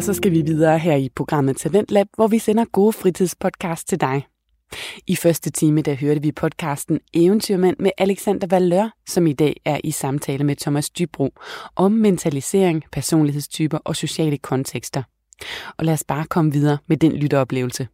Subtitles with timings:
[0.00, 4.00] Og så skal vi videre her i programmet Talentlab, hvor vi sender gode fritidspodcast til
[4.00, 4.26] dig.
[5.06, 9.80] I første time der hørte vi podcasten Eventyrmand med Alexander Valør, som i dag er
[9.84, 11.34] i samtale med Thomas Dybro
[11.76, 15.02] om mentalisering, personlighedstyper og sociale kontekster.
[15.78, 17.88] Og lad os bare komme videre med den lytteoplevelse.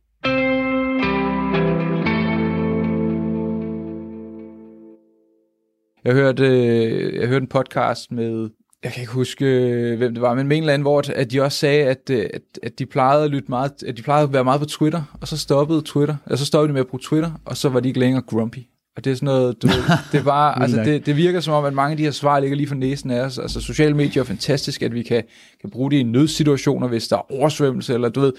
[6.05, 8.51] Jeg hørte, øh, jeg hørte en podcast med,
[8.87, 11.33] jeg kan ikke huske, øh, hvem det var, men med en eller anden, hvor at
[11.33, 14.25] de også sagde, at, øh, at, at de plejede at lytte meget, at de plejede
[14.25, 16.87] at være meget på Twitter, og så stoppede Twitter, og så stoppede de med at
[16.87, 18.59] bruge Twitter, og så var de ikke længere grumpy.
[18.97, 19.69] Og det er sådan noget, du,
[20.13, 22.57] det, var, altså det, det virker som om, at mange af de her svar ligger
[22.57, 23.39] lige for næsen af os.
[23.39, 25.23] Altså sociale medier er fantastisk, at vi kan,
[25.61, 28.33] kan bruge det i nødsituationer, hvis der er oversvømmelse, eller du ved,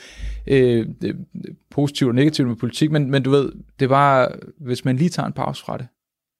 [0.47, 1.15] øh, det,
[1.71, 5.27] positivt og negativt med politik, men, men du ved, det var, hvis man lige tager
[5.27, 5.87] en pause fra det,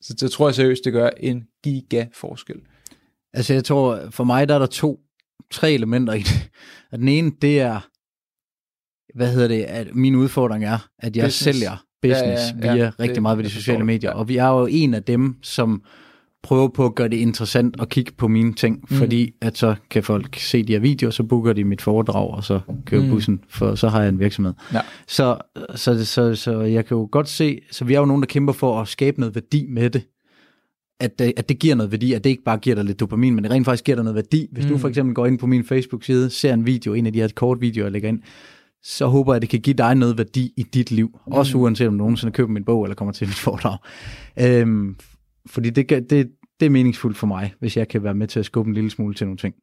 [0.02, 2.58] så det tror jeg seriøst, det gør en giga forskel.
[3.38, 5.00] Altså jeg tror, for mig der er der to,
[5.52, 6.50] tre elementer i det.
[6.92, 7.80] Og den ene, det er,
[9.18, 11.38] hvad hedder det, at min udfordring er, at jeg business.
[11.38, 14.12] sælger business ja, ja, ja, via rigtig det, meget ved de sociale medier.
[14.12, 15.82] Og vi er jo en af dem, som
[16.44, 18.98] prøver på at gøre det interessant at kigge på mine ting, mm.
[18.98, 22.44] fordi at så kan folk se de her videoer, så booker de mit foredrag, og
[22.44, 23.10] så kører mm.
[23.10, 24.54] bussen, for så har jeg en virksomhed.
[24.74, 24.82] Ja.
[25.08, 25.38] Så,
[25.76, 28.54] så, så, så jeg kan jo godt se, så vi er jo nogen, der kæmper
[28.54, 30.04] for at skabe noget værdi med det,
[31.00, 33.36] at det, at det giver noget værdi, at det ikke bare giver dig lidt dopamin,
[33.36, 34.48] men det rent faktisk giver dig noget værdi.
[34.52, 34.72] Hvis mm.
[34.72, 37.28] du for eksempel går ind på min Facebook-side, ser en video, en af de her
[37.36, 38.22] kort videoer, jeg lægger ind,
[38.84, 41.20] så håber jeg, at det kan give dig noget værdi i dit liv.
[41.28, 41.34] Mm.
[41.34, 43.78] Også uanset om du nogensinde køber min bog, eller kommer til mit foredrag.
[44.40, 44.96] Øhm,
[45.46, 48.46] fordi det, det, det er meningsfuldt for mig, hvis jeg kan være med til at
[48.46, 49.56] skubbe en lille smule til nogle ting.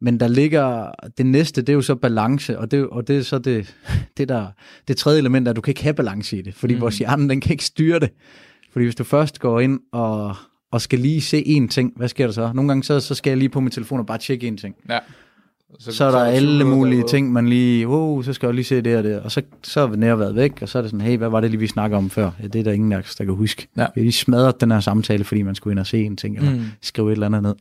[0.00, 3.22] Men der ligger, det næste, det er jo så balance, og det, og det er
[3.22, 3.76] så det,
[4.16, 4.46] det, der,
[4.88, 6.80] det tredje element, at du kan ikke have balance i det, fordi mm.
[6.80, 8.10] vores hjerne, den kan ikke styre det.
[8.72, 10.34] Fordi hvis du først går ind og,
[10.72, 12.52] og skal lige se én ting, hvad sker der så?
[12.54, 14.74] Nogle gange så, så skal jeg lige på min telefon og bare tjekke én ting.
[14.88, 14.98] Ja.
[15.78, 18.54] Så, så er der så alle mulige der, ting, man lige, wow, så skal jeg
[18.54, 20.82] lige se det og det, og så, så er nær været væk, og så er
[20.82, 22.30] det sådan, hey, hvad var det lige, vi snakker om før?
[22.42, 23.68] Ja, det er der ingen, der, der kan huske.
[23.76, 23.86] Ja.
[23.94, 26.64] Vi smadret den her samtale, fordi man skulle ind og se en ting, eller mm.
[26.82, 27.54] skrive et eller andet ned.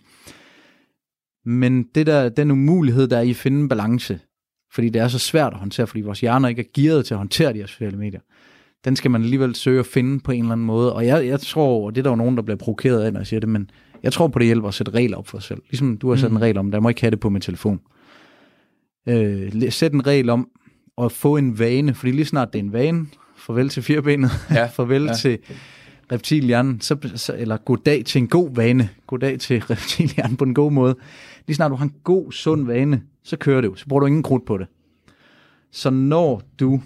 [1.46, 4.20] Men det der, den umulighed, der er i at finde en balance,
[4.74, 7.18] fordi det er så svært at håndtere, fordi vores hjerner ikke er gearet til at
[7.18, 8.20] håndtere de her sociale medier,
[8.88, 10.94] den skal man alligevel søge at finde på en eller anden måde.
[10.94, 13.20] Og jeg, jeg tror, og det er der jo nogen, der bliver provokeret af, når
[13.20, 13.70] jeg siger det, men
[14.04, 15.62] jeg tror på, det hjælper at sætte regler op for sig selv.
[15.70, 16.38] Ligesom du har sat mm.
[16.38, 17.80] en regel om, der må ikke have det på min telefon
[19.08, 20.50] øh, sætte en regel om
[20.98, 24.66] at få en vane, fordi lige snart det er en vane, farvel til firebenet, ja.
[24.66, 25.14] farvel ja.
[25.14, 25.38] til
[26.12, 30.72] reptilhjernen, så, så, eller goddag til en god vane, goddag til reptilhjernen på en god
[30.72, 30.96] måde.
[31.48, 34.06] Lige snart du har en god, sund vane, så kører det jo, så bruger du
[34.06, 34.68] ingen krudt på det.
[35.72, 36.82] Så når du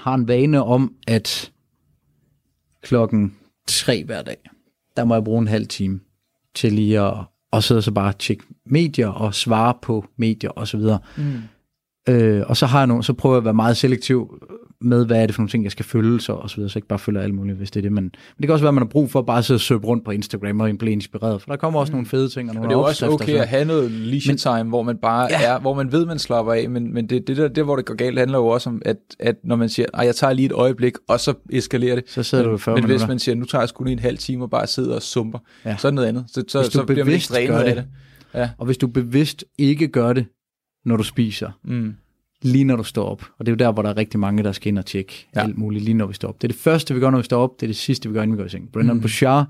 [0.00, 1.52] har en vane om, at
[2.82, 3.36] klokken
[3.66, 4.36] tre hver dag,
[4.96, 6.00] der må jeg bruge en halv time
[6.54, 7.14] til lige at
[7.50, 10.98] og så så bare tjekke medier og svare på medier og så videre.
[11.16, 11.42] Mm.
[12.08, 14.42] Øh, og så har jeg nogle, så prøver jeg at være meget selektiv
[14.80, 16.78] med, hvad er det for nogle ting, jeg skal følge, så, og så videre, så
[16.78, 17.92] ikke bare følger alt muligt, hvis det er det.
[17.92, 19.60] Men, men det kan også være, at man har brug for at bare sidde og
[19.60, 21.94] søge rundt på Instagram og blive inspireret, for der kommer også mm.
[21.94, 22.48] nogle fede ting.
[22.48, 24.96] Og, nogle og det er også okay at have noget leisure time, men, hvor man
[24.96, 25.42] bare ja.
[25.42, 27.84] er, hvor man ved, man slapper af, men, men det, det, der, det, hvor det
[27.84, 30.46] går galt, handler jo også om, at, at når man siger, at jeg tager lige
[30.46, 32.04] et øjeblik, og så eskalerer det.
[32.06, 32.98] Så sidder men, du 40 Men minutter.
[32.98, 35.02] hvis man siger, nu tager jeg sgu lige en halv time og bare sidder og
[35.02, 35.76] sumper, ja.
[35.76, 36.24] så er det noget andet.
[36.28, 37.84] Så, så, så bliver man ikke drænet af det.
[38.34, 38.50] Ja.
[38.58, 40.26] Og hvis du bevidst ikke gør det,
[40.84, 41.94] når du spiser, mm
[42.42, 43.22] lige når du står op.
[43.38, 45.28] Og det er jo der, hvor der er rigtig mange, der skal ind og tjekke
[45.36, 45.40] ja.
[45.40, 46.42] alt muligt, lige når vi står op.
[46.42, 47.60] Det er det første, vi gør, når vi står op.
[47.60, 48.72] Det er det sidste, vi gør, inden vi går i seng.
[48.72, 49.00] Brendan mm.
[49.00, 49.46] Bouchard,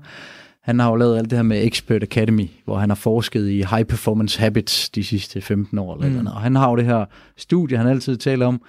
[0.61, 3.55] han har jo lavet alt det her med Expert Academy, hvor han har forsket i
[3.55, 5.95] high performance habits de sidste 15 år.
[5.95, 6.17] Eller mm.
[6.17, 7.05] eller Og han har jo det her
[7.37, 8.61] studie, han altid taler om,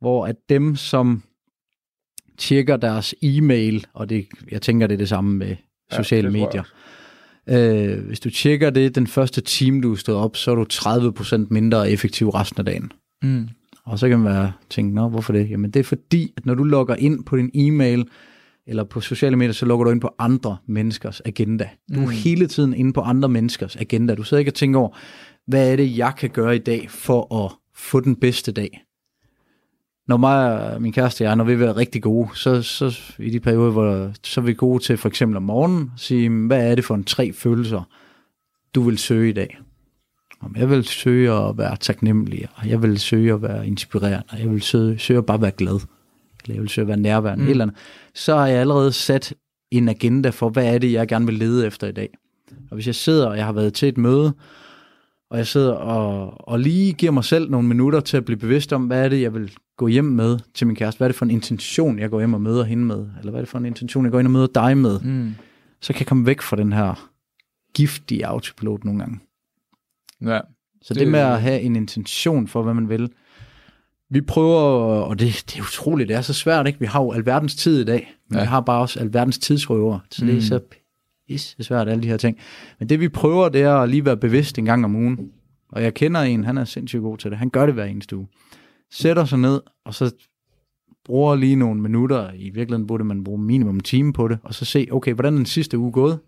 [0.00, 1.22] hvor at dem, som
[2.38, 5.56] tjekker deres e-mail, og det, jeg tænker, det er det samme med
[5.90, 6.62] sociale ja, medier,
[7.48, 10.66] Øh, hvis du tjekker det den første time, du er stået op, så er du
[10.72, 12.92] 30% mindre effektiv resten af dagen.
[13.26, 13.48] Mm.
[13.84, 15.50] Og så kan man være tænke, nå, hvorfor det?
[15.50, 18.06] Jamen det er fordi, at når du logger ind på din e-mail,
[18.66, 21.68] eller på sociale medier, så logger du ind på andre menneskers agenda.
[21.94, 22.10] Du er mm.
[22.10, 24.14] hele tiden inde på andre menneskers agenda.
[24.14, 24.98] Du sidder ikke og tænker over,
[25.46, 28.82] hvad er det, jeg kan gøre i dag for at få den bedste dag?
[30.08, 33.30] Når mig og min kæreste og jeg, når vi være rigtig gode, så, så i
[33.30, 36.70] de perioder, hvor så er vi gode til for eksempel om morgenen, at sige, hvad
[36.70, 37.82] er det for en tre følelser,
[38.74, 39.58] du vil søge i dag?
[40.56, 44.50] Jeg vil søge at være taknemmelig, og jeg vil søge at være inspirerende, og jeg
[44.50, 45.80] vil søge, søge at bare være glad,
[46.44, 47.50] eller jeg vil søge at være nærværende, mm.
[47.50, 47.76] eller andet,
[48.14, 49.34] så har jeg allerede sat
[49.70, 52.08] en agenda for, hvad er det, jeg gerne vil lede efter i dag.
[52.70, 54.32] Og hvis jeg sidder, og jeg har været til et møde,
[55.30, 58.72] og jeg sidder og, og lige giver mig selv nogle minutter til at blive bevidst
[58.72, 60.98] om, hvad er det, jeg vil gå hjem med til min kæreste?
[60.98, 63.06] Hvad er det for en intention, jeg går hjem og møder hende med?
[63.18, 65.00] Eller hvad er det for en intention, jeg går ind og møder dig med?
[65.00, 65.34] Mm.
[65.80, 67.10] Så kan jeg komme væk fra den her
[67.74, 69.18] giftige autopilot nogle gange.
[70.22, 70.40] Ja,
[70.82, 73.10] Så det, det med at have en intention for, hvad man vil.
[74.10, 74.60] Vi prøver,
[75.00, 76.80] og det, det er utroligt, det er så svært, ikke?
[76.80, 78.44] Vi har jo alverdens tid i dag, men ja.
[78.44, 80.30] vi har bare også alverdens tidsrøver, så mm.
[80.30, 80.60] det er så
[81.28, 82.38] pisse svært, alle de her ting.
[82.78, 85.30] Men det vi prøver, det er at lige være bevidst en gang om ugen.
[85.68, 87.38] Og jeg kender en, han er sindssygt god til det.
[87.38, 88.28] Han gør det hver eneste uge.
[88.90, 90.14] Sætter sig ned, og så
[91.04, 92.32] bruger lige nogle minutter.
[92.34, 95.34] I virkeligheden burde man bruge minimum en time på det, og så se, okay, hvordan
[95.34, 96.18] er den sidste uge gået?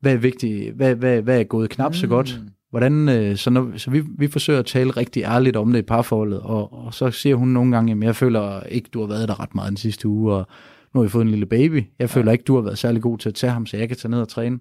[0.00, 0.74] Hvad er vigtigt?
[0.74, 2.40] Hvad, hvad, hvad er gået knap så godt?
[2.70, 5.82] Hvordan, øh, så når, så vi, vi forsøger at tale rigtig ærligt om det i
[5.82, 9.28] parforholdet, og, og så siger hun nogle gange, at jeg føler ikke, du har været
[9.28, 10.46] der ret meget den sidste uge, og
[10.94, 11.84] nu har vi fået en lille baby.
[11.98, 12.32] Jeg føler ja.
[12.32, 14.20] ikke, du har været særlig god til at tage ham, så jeg kan tage ned
[14.20, 14.58] og træne.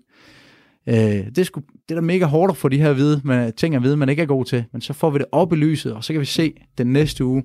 [0.89, 3.75] Øh, det, er sgu, det er da mega hårdt for de her vide, med, ting
[3.75, 5.93] at vide, man ikke er god til, men så får vi det op i lyset,
[5.93, 7.43] og så kan vi se den næste uge,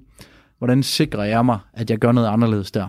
[0.59, 2.89] hvordan sikrer jeg mig, at jeg gør noget anderledes der.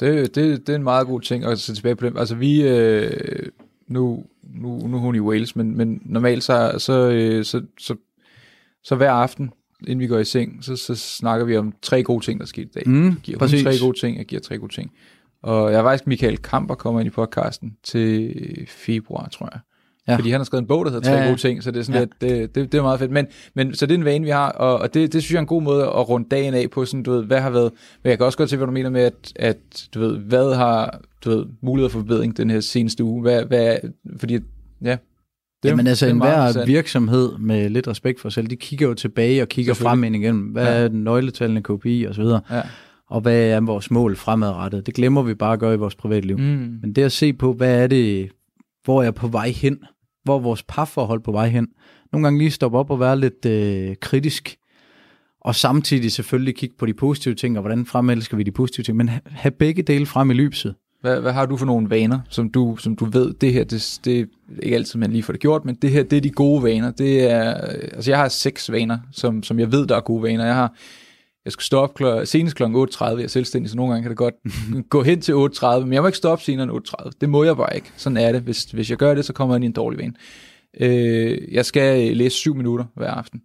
[0.00, 2.16] Det, det, det er en meget god ting at se tilbage på dem.
[2.16, 3.10] Altså vi, øh,
[3.86, 7.96] nu, nu, nu er hun i Wales, men, men normalt så, så, øh, så, så,
[8.84, 9.50] så hver aften,
[9.80, 12.62] inden vi går i seng, så, så snakker vi om tre gode ting, der sker
[12.62, 12.82] i dag.
[12.86, 13.62] Mm, jeg giver præcis.
[13.62, 14.92] tre gode ting, jeg giver tre gode ting.
[15.42, 18.34] Og jeg er faktisk Michael Kamper kommer ind i podcasten til
[18.68, 19.60] februar, tror jeg.
[20.08, 20.16] Ja.
[20.16, 21.28] Fordi han har skrevet en bog, der hedder Tre ja, ja.
[21.28, 22.00] gode ting, så det er sådan ja.
[22.00, 23.10] lidt, det, det, det er meget fedt.
[23.10, 25.38] Men, men så det er en vane, vi har, og, og det, det synes jeg
[25.38, 27.72] er en god måde at runde dagen af på, sådan, du ved, hvad har været,
[28.02, 30.54] men jeg kan også godt se, hvad du mener med, at, at du ved, hvad
[30.54, 33.76] har, du ved, mulighed for forbedring den her seneste uge, hvad, hvad
[34.18, 34.38] fordi,
[34.84, 34.96] ja,
[35.62, 38.94] det, Jamen altså, en hver virksomhed med lidt respekt for sig selv, de kigger jo
[38.94, 40.42] tilbage og kigger frem ind igennem.
[40.42, 40.84] Hvad ja.
[40.84, 42.40] er nøgletallene, KPI og så videre.
[42.50, 42.62] Ja.
[43.10, 44.86] Og hvad er vores mål fremadrettet?
[44.86, 46.38] Det glemmer vi bare at gøre i vores privatliv.
[46.38, 46.78] Mm.
[46.82, 48.28] Men det at se på, hvad er det,
[48.84, 49.78] hvor er jeg på vej hen?
[50.24, 51.68] Hvor er vores parforhold på vej hen?
[52.12, 54.56] Nogle gange lige stoppe op og være lidt øh, kritisk.
[55.40, 58.96] Og samtidig selvfølgelig kigge på de positive ting, og hvordan fremelsker vi de positive ting.
[58.96, 60.74] Men have begge dele frem i lyset.
[61.00, 64.00] Hvad, hvad har du for nogle vaner, som du, som du ved, det her, det,
[64.04, 64.24] det er
[64.62, 66.90] ikke altid, man lige får det gjort, men det her, det er de gode vaner.
[66.90, 70.22] Det er, øh, altså jeg har seks vaner, som, som jeg ved, der er gode
[70.22, 70.44] vaner.
[70.44, 70.74] Jeg har,
[71.44, 72.62] jeg skal stå op kl- senest kl.
[72.62, 74.34] 8.30, jeg er selvstændig, så nogle gange kan det godt
[74.90, 77.10] gå hen til 8.30, men jeg må ikke stå op senere end 8.30.
[77.20, 77.92] Det må jeg bare ikke.
[77.96, 78.42] Sådan er det.
[78.42, 80.14] Hvis, hvis jeg gør det, så kommer jeg ind i en dårlig vane.
[80.80, 83.42] Øh, jeg skal øh, læse 7 minutter hver aften.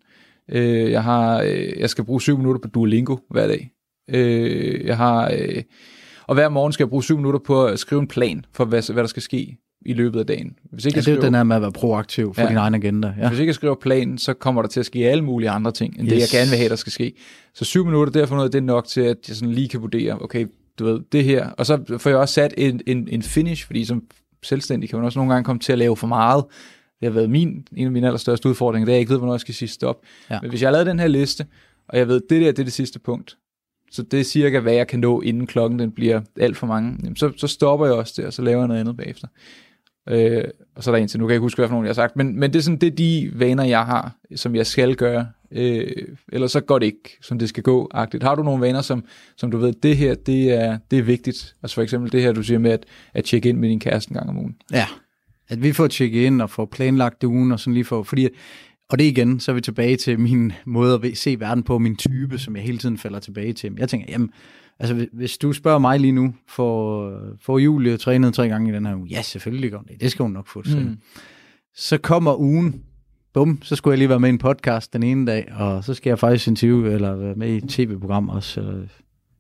[0.52, 3.72] Øh, jeg, har, øh, jeg skal bruge 7 minutter på Duolingo hver dag.
[4.10, 5.32] Øh, jeg har...
[5.40, 5.64] Øh,
[6.28, 8.94] og hver morgen skal jeg bruge 7 minutter på at skrive en plan for, hvad,
[8.94, 10.56] hvad der skal ske i løbet af dagen.
[10.72, 12.58] Hvis ikke ja, det er skriver, den her med at være proaktiv for ja, din
[12.58, 13.14] egen agenda.
[13.22, 13.28] Ja.
[13.28, 16.00] Hvis ikke jeg skriver planen, så kommer der til at ske alle mulige andre ting,
[16.00, 16.14] end yes.
[16.14, 17.14] det jeg gerne vil have, der skal ske.
[17.54, 20.22] Så syv minutter, derfor noget, det er nok til, at jeg sådan lige kan vurdere,
[20.22, 20.46] okay,
[20.80, 21.50] du ved, det her.
[21.50, 24.04] Og så får jeg også sat en, en, en finish, fordi som
[24.44, 26.44] selvstændig kan man også nogle gange komme til at lave for meget.
[27.00, 29.18] Det har været min, en af mine allerstørste udfordringer, det er, at jeg ikke ved,
[29.18, 29.96] hvornår jeg skal sige stop.
[30.30, 30.40] Ja.
[30.42, 31.46] Men hvis jeg har lavet den her liste,
[31.90, 33.38] og jeg ved, det der det er det sidste punkt,
[33.92, 36.98] så det er cirka, hvad jeg kan nå, inden klokken den bliver alt for mange.
[37.04, 39.28] Jamen, så, så stopper jeg også der, og så laver jeg noget andet bagefter.
[40.10, 40.44] Øh,
[40.76, 41.90] og så er der en til, nu kan jeg ikke huske, hvad for nogen jeg
[41.90, 44.68] har sagt, men, men det er sådan, det er de vaner, jeg har, som jeg
[44.68, 45.28] skal gøre.
[45.52, 45.92] Øh,
[46.32, 47.92] ellers så går det ikke, som det skal gå.
[47.96, 48.24] -agtigt.
[48.24, 49.04] Har du nogle vaner, som,
[49.38, 51.56] som du ved, det her, det er, det er vigtigt?
[51.64, 54.12] Altså for eksempel det her, du siger med at, at tjekke ind med din kæreste
[54.12, 54.56] en gang om ugen.
[54.72, 54.86] Ja,
[55.50, 58.28] at vi får tjekket ind og får planlagt ugen, og sådan lige for, fordi
[58.90, 61.96] og det igen, så er vi tilbage til min måde at se verden på, min
[61.96, 63.74] type, som jeg hele tiden falder tilbage til.
[63.78, 64.30] Jeg tænker, jamen,
[64.80, 68.86] altså hvis du spørger mig lige nu, for, for Julie trænet tre gange i den
[68.86, 70.98] her uge, ja, selvfølgelig gør det, det skal hun nok få det mm.
[71.76, 72.84] Så kommer ugen,
[73.34, 75.94] bum, så skulle jeg lige være med i en podcast den ene dag, og så
[75.94, 78.74] skal jeg faktisk interviewe, eller være med i et tv-program også, eller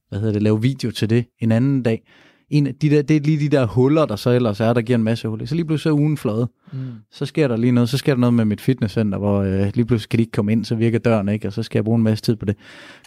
[0.09, 2.03] hvad hedder det, lave video til det en anden dag
[2.49, 4.81] en af de der, det er lige de der huller, der så ellers er, der
[4.81, 5.45] giver en masse huller.
[5.45, 6.45] Så lige pludselig er ugen flad.
[6.73, 6.79] Mm.
[7.11, 7.89] Så sker der lige noget.
[7.89, 10.51] Så sker der noget med mit fitnesscenter, hvor øh, lige pludselig kan de ikke komme
[10.51, 12.55] ind, så virker døren ikke, og så skal jeg bruge en masse tid på det.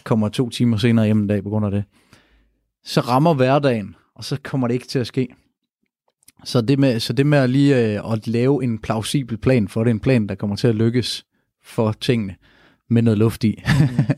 [0.03, 1.83] Kommer to timer senere hjem en dag på grund af det.
[2.83, 5.27] Så rammer hverdagen, og så kommer det ikke til at ske.
[6.43, 9.83] Så det med, så det med at lige øh, at lave en plausibel plan for
[9.83, 11.25] det, en plan, der kommer til at lykkes
[11.63, 12.35] for tingene,
[12.89, 14.15] med noget luft i, mm.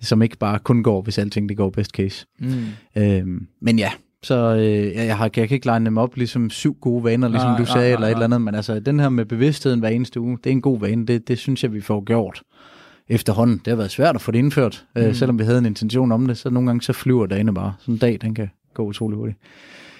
[0.00, 2.26] som ikke bare kun går, hvis alting det går best case.
[2.38, 2.64] Mm.
[2.96, 3.90] Øhm, men ja,
[4.22, 7.50] så øh, jeg, har, jeg kan ikke line dem op ligesom syv gode vaner, ligesom
[7.50, 8.40] nej, du sagde, nej, nej, eller et eller andet.
[8.40, 11.06] Men altså, den her med bevidstheden hver eneste uge, det er en god vane.
[11.06, 12.42] Det, det synes jeg, vi får gjort
[13.08, 13.58] efterhånden.
[13.58, 15.02] Det har været svært at få det indført, mm.
[15.02, 16.38] øh, selvom vi havde en intention om det.
[16.38, 17.74] Så nogle gange så flyver dagene bare.
[17.78, 19.38] Sådan en dag, den kan gå utrolig hurtigt.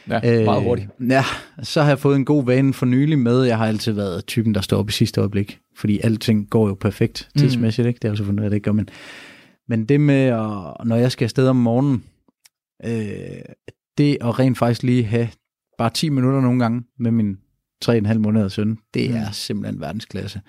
[0.09, 0.89] Ja, øh, meget hurtigt.
[1.09, 1.25] Ja,
[1.63, 3.43] så har jeg fået en god vane for nylig med.
[3.43, 5.59] Jeg har altid været typen, der står op i sidste øjeblik.
[5.77, 7.39] Fordi alting går jo perfekt mm.
[7.41, 7.99] tidsmæssigt, ikke?
[7.99, 8.89] Det er jo selvfølgelig, at det ikke gør, men,
[9.69, 12.05] men det med, at, når jeg skal afsted om morgenen,
[12.85, 13.43] øh,
[13.99, 15.29] det at rent faktisk lige have
[15.79, 17.39] bare 10 minutter nogle gange med min
[17.85, 19.17] 3,5 måneder søn, det mm.
[19.17, 20.41] er simpelthen verdensklasse.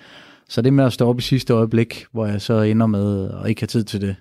[0.54, 3.50] Så det med at stå op i sidste øjeblik, hvor jeg så ender med at
[3.50, 4.16] ikke have tid til det,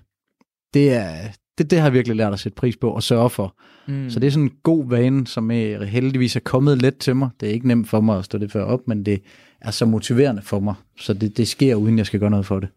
[0.73, 1.15] det er,
[1.57, 3.55] det, det har jeg virkelig lært at sætte pris på og sørge for.
[3.87, 4.09] Mm.
[4.09, 7.29] Så det er sådan en god vane, som er heldigvis er kommet let til mig.
[7.39, 9.21] Det er ikke nemt for mig at stå det før op, men det
[9.61, 10.75] er så motiverende for mig.
[10.99, 12.69] Så det, det sker, uden jeg skal gøre noget for det.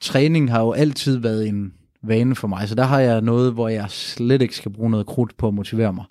[0.00, 1.72] Træning har jo altid været en
[2.02, 5.06] vane for mig, så der har jeg noget, hvor jeg slet ikke skal bruge noget
[5.06, 6.04] krudt på at motivere mig.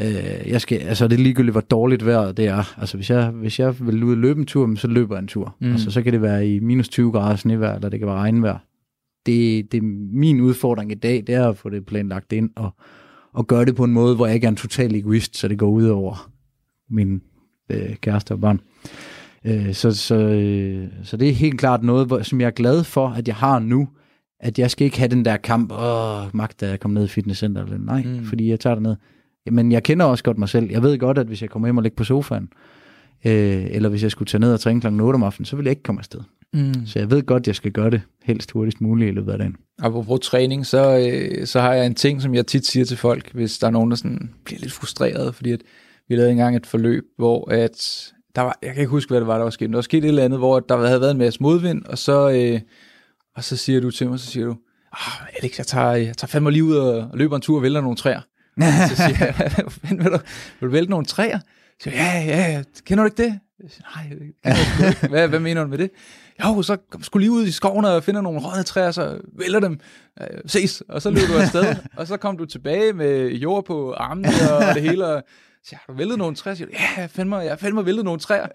[0.00, 2.80] Øh, jeg skal, altså det er ligegyldigt, hvor dårligt vejret det er.
[2.80, 5.28] Altså hvis jeg, hvis jeg vil ud og løbe en tur, så løber jeg en
[5.28, 5.56] tur.
[5.60, 5.72] Mm.
[5.72, 8.58] Altså så kan det være i minus 20 grader snevejr, eller det kan være regnvejr.
[9.26, 12.70] Det, det er min udfordring i dag, det er at få det planlagt ind, og,
[13.32, 15.58] og gøre det på en måde, hvor jeg ikke er en total egoist, så det
[15.58, 16.30] går ud over
[16.90, 17.22] min
[17.70, 18.60] øh, kæreste og børn.
[19.44, 22.84] Øh, så, så, øh, så det er helt klart noget, hvor, som jeg er glad
[22.84, 23.88] for, at jeg har nu,
[24.40, 27.10] at jeg skal ikke have den der kamp, åh, magt, at jeg kommer ned i
[27.10, 28.24] fitnesscenter, eller nej, mm.
[28.24, 28.96] fordi jeg tager det ned.
[29.50, 30.70] Men jeg kender også godt mig selv.
[30.70, 32.48] Jeg ved godt, at hvis jeg kommer hjem og ligger på sofaen,
[33.24, 34.86] øh, eller hvis jeg skulle tage ned og træne kl.
[34.86, 36.20] 8 om aftenen, så vil jeg ikke komme afsted.
[36.52, 36.86] Mm.
[36.86, 39.38] Så jeg ved godt, at jeg skal gøre det helst hurtigst muligt i løbet af
[39.38, 39.56] dagen.
[39.78, 43.32] Apropos træning, så, øh, så har jeg en ting, som jeg tit siger til folk,
[43.32, 45.60] hvis der er nogen, der sådan bliver lidt frustreret, fordi at
[46.08, 49.26] vi lavede engang et forløb, hvor at der var, jeg kan ikke huske, hvad det
[49.26, 49.68] var, der var sket.
[49.68, 52.30] Der var sket et eller andet, hvor der havde været en masse modvind, og så,
[52.30, 52.60] øh,
[53.36, 54.56] og så siger du til mig, så siger du,
[54.92, 57.80] ah, Alex, jeg tager, jeg tager fandme lige ud og, løber en tur og vælter
[57.80, 58.20] nogle træer.
[58.62, 59.34] Så siger jeg,
[59.90, 60.10] vil du,
[60.60, 61.38] vil du vælte nogle træer?
[61.38, 63.40] Så siger jeg, ja, ja, kender du ikke det?
[63.62, 65.90] Jeg siger, Nej, hvad, hvad mener du med det?
[66.44, 69.80] Jo, så skulle lige ud i skoven og finde nogle rådne træer, så vælter dem.
[70.20, 73.92] Øh, ses, og så løb du afsted, og så kom du tilbage med jord på
[73.92, 75.22] armene og det hele, og
[75.64, 76.54] så har du væltet nogle træer?
[76.54, 78.46] Så siger ja, jeg fandme, jeg fandme væltet nogle træer.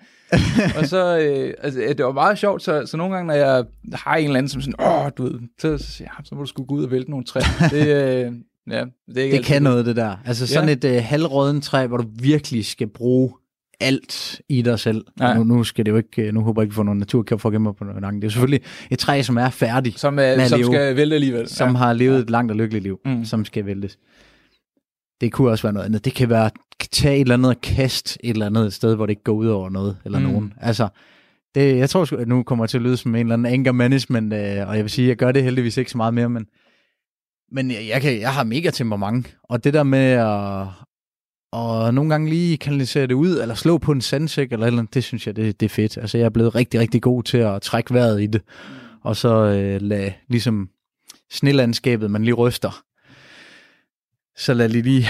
[0.78, 4.16] og så, øh, altså, det var meget sjovt, så, så nogle gange, når jeg har
[4.16, 6.68] en eller anden, som sådan, åh, du ved, så, så jeg, så må du skulle
[6.68, 7.70] gå ud og vælte nogle træer.
[7.70, 7.88] Det,
[8.26, 8.32] øh,
[8.70, 10.16] ja, det, er det kan noget, det der.
[10.26, 10.74] Altså sådan ja.
[10.74, 13.34] et øh, halvråden træ, hvor du virkelig skal bruge
[13.80, 15.06] alt i dig selv.
[15.36, 18.22] Nu, nu skal det jo ikke, nu håber jeg ikke få nogle naturforgemmer på nakken.
[18.22, 19.94] Det er selvfølgelig et træ, som er færdig.
[19.98, 21.48] Som, er, som leve, skal vælte alligevel.
[21.48, 21.78] Som ja.
[21.78, 22.22] har levet ja.
[22.22, 23.26] et langt og lykkeligt liv, mm.
[23.26, 23.98] som skal væltes.
[25.22, 26.06] Det kunne også være noget andet.
[26.06, 26.50] Det kan være
[26.92, 29.48] tage et eller andet og kaste et eller andet sted, hvor det ikke går ud
[29.48, 30.26] over noget eller mm.
[30.26, 30.54] nogen.
[30.62, 30.88] Altså,
[31.56, 33.72] det, jeg tror at nu kommer jeg til at lyde som en eller anden anger
[33.72, 36.30] management, øh, og jeg vil sige, at jeg gør det heldigvis ikke så meget mere,
[36.30, 36.46] men,
[37.54, 40.68] men jeg, jeg, kan, jeg har mega temperament, og det der med at
[41.54, 44.94] og nogle gange lige kanalisere det ud, eller slå på en sandsæk, eller eller andet,
[44.94, 45.98] det synes jeg, det, det er fedt.
[45.98, 48.42] Altså, jeg er blevet rigtig, rigtig god til at trække vejret i det,
[49.02, 50.70] og så øh, lade ligesom
[51.32, 52.84] snelandskabet, man lige ryster,
[54.38, 55.08] så lad det lige,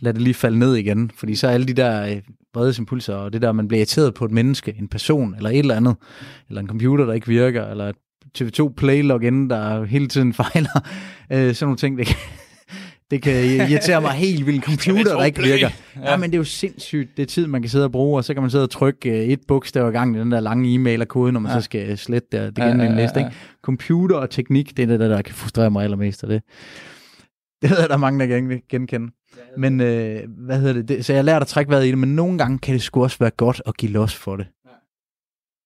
[0.00, 2.20] lad det lige falde ned igen, fordi så er alle de der
[2.52, 5.50] brede øh, impulser, og det der, man bliver irriteret på et menneske, en person, eller
[5.50, 5.96] et eller andet,
[6.48, 7.96] eller en computer, der ikke virker, eller et
[8.38, 10.80] TV2 Play login, der hele tiden fejler,
[11.32, 12.16] øh, sådan nogle ting, det kan,
[13.10, 14.64] det kan irritere mig helt vildt.
[14.64, 15.70] Computer, der ikke virker.
[15.96, 16.10] Ja.
[16.10, 17.16] ja, men det er jo sindssygt.
[17.16, 19.10] Det er tid, man kan sidde og bruge, og så kan man sidde og trykke
[19.10, 21.58] øh, et bogstav i gang i den der lange e-mail og kode, når man ja.
[21.58, 23.20] så skal slette det, det igen ja, ja, ja, næste.
[23.20, 23.32] Ikke?
[23.62, 26.24] Computer og teknik, det er det, der, der kan frustrere mig allermest.
[26.24, 26.42] Og det,
[27.62, 29.12] det ved jeg, der er mange, der kan genkende.
[29.58, 30.88] Men øh, hvad hedder det?
[30.88, 31.04] det?
[31.04, 33.16] Så jeg lært at trække vejret i det, men nogle gange kan det sgu også
[33.20, 34.46] være godt at give los for det.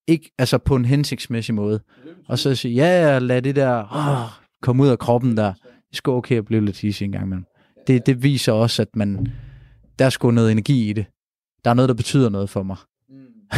[0.08, 1.80] Ikke, altså på en hensigtsmæssig måde.
[2.28, 4.30] Og så sige, ja, lad det der åh,
[4.62, 5.52] komme ud af kroppen der.
[5.88, 7.44] Det skal okay at blive lidt hissig en gang imellem.
[7.86, 9.28] Det, det viser også, at man,
[9.98, 11.06] der er noget energi i det.
[11.64, 12.76] Der er noget, der betyder noget for mig.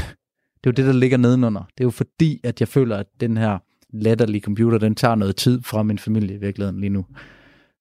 [0.64, 1.60] Det er jo det, der ligger nedenunder.
[1.60, 3.58] Det er jo fordi, at jeg føler, at den her
[3.92, 7.06] latterlige computer, den tager noget tid fra min familie i virkeligheden lige nu.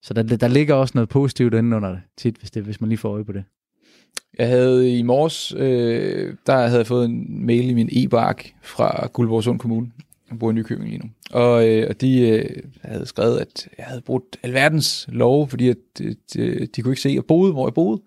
[0.02, 2.98] Så der, der ligger også noget positivt indenunder det, tit, hvis, det, hvis man lige
[2.98, 3.44] får øje på det.
[4.38, 9.08] Jeg havde i morges, øh, der havde jeg fået en mail i min e-bark fra
[9.12, 9.90] Guldborgsund Kommune.
[10.30, 11.10] Jeg bor i Nykøbing lige nu.
[11.30, 15.76] Og, øh, og de øh, havde skrevet, at jeg havde brugt alverdens lov, fordi at,
[16.00, 18.00] øh, de, de, kunne ikke se, at jeg boede, hvor jeg boede.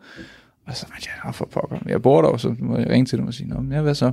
[0.66, 3.28] Og så tænkte jeg, for pokker, jeg bor der, så må jeg ringe til dem
[3.28, 4.12] og sige, Nå, ja, hvad så?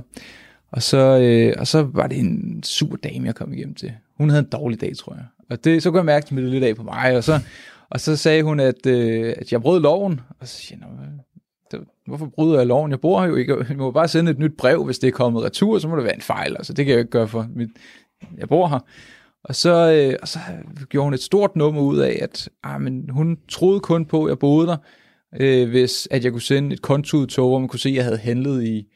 [0.71, 3.93] Og så, øh, og så var det en super dame, jeg kom igennem til.
[4.17, 5.25] Hun havde en dårlig dag, tror jeg.
[5.49, 7.39] Og det, så kunne jeg mærke, at det lidt af på mig, og så
[7.91, 10.19] og så sagde hun, at, øh, at jeg brød loven.
[10.39, 10.87] Og så siger jeg,
[12.07, 12.91] hvorfor bryder jeg loven?
[12.91, 13.65] Jeg bor her jo ikke.
[13.69, 16.03] Jeg må bare sende et nyt brev, hvis det er kommet retur, så må det
[16.03, 16.55] være en fejl.
[16.57, 17.69] Altså, det kan jeg jo ikke gøre for mit,
[18.37, 18.79] jeg bor her.
[19.43, 20.39] Og så, øh, og så
[20.89, 24.29] gjorde hun et stort nummer ud af, at ah, men hun troede kun på, at
[24.29, 24.77] jeg boede der,
[25.39, 28.17] øh, hvis at jeg kunne sende et kontoudtog, hvor man kunne se, at jeg havde
[28.17, 28.87] handlet i,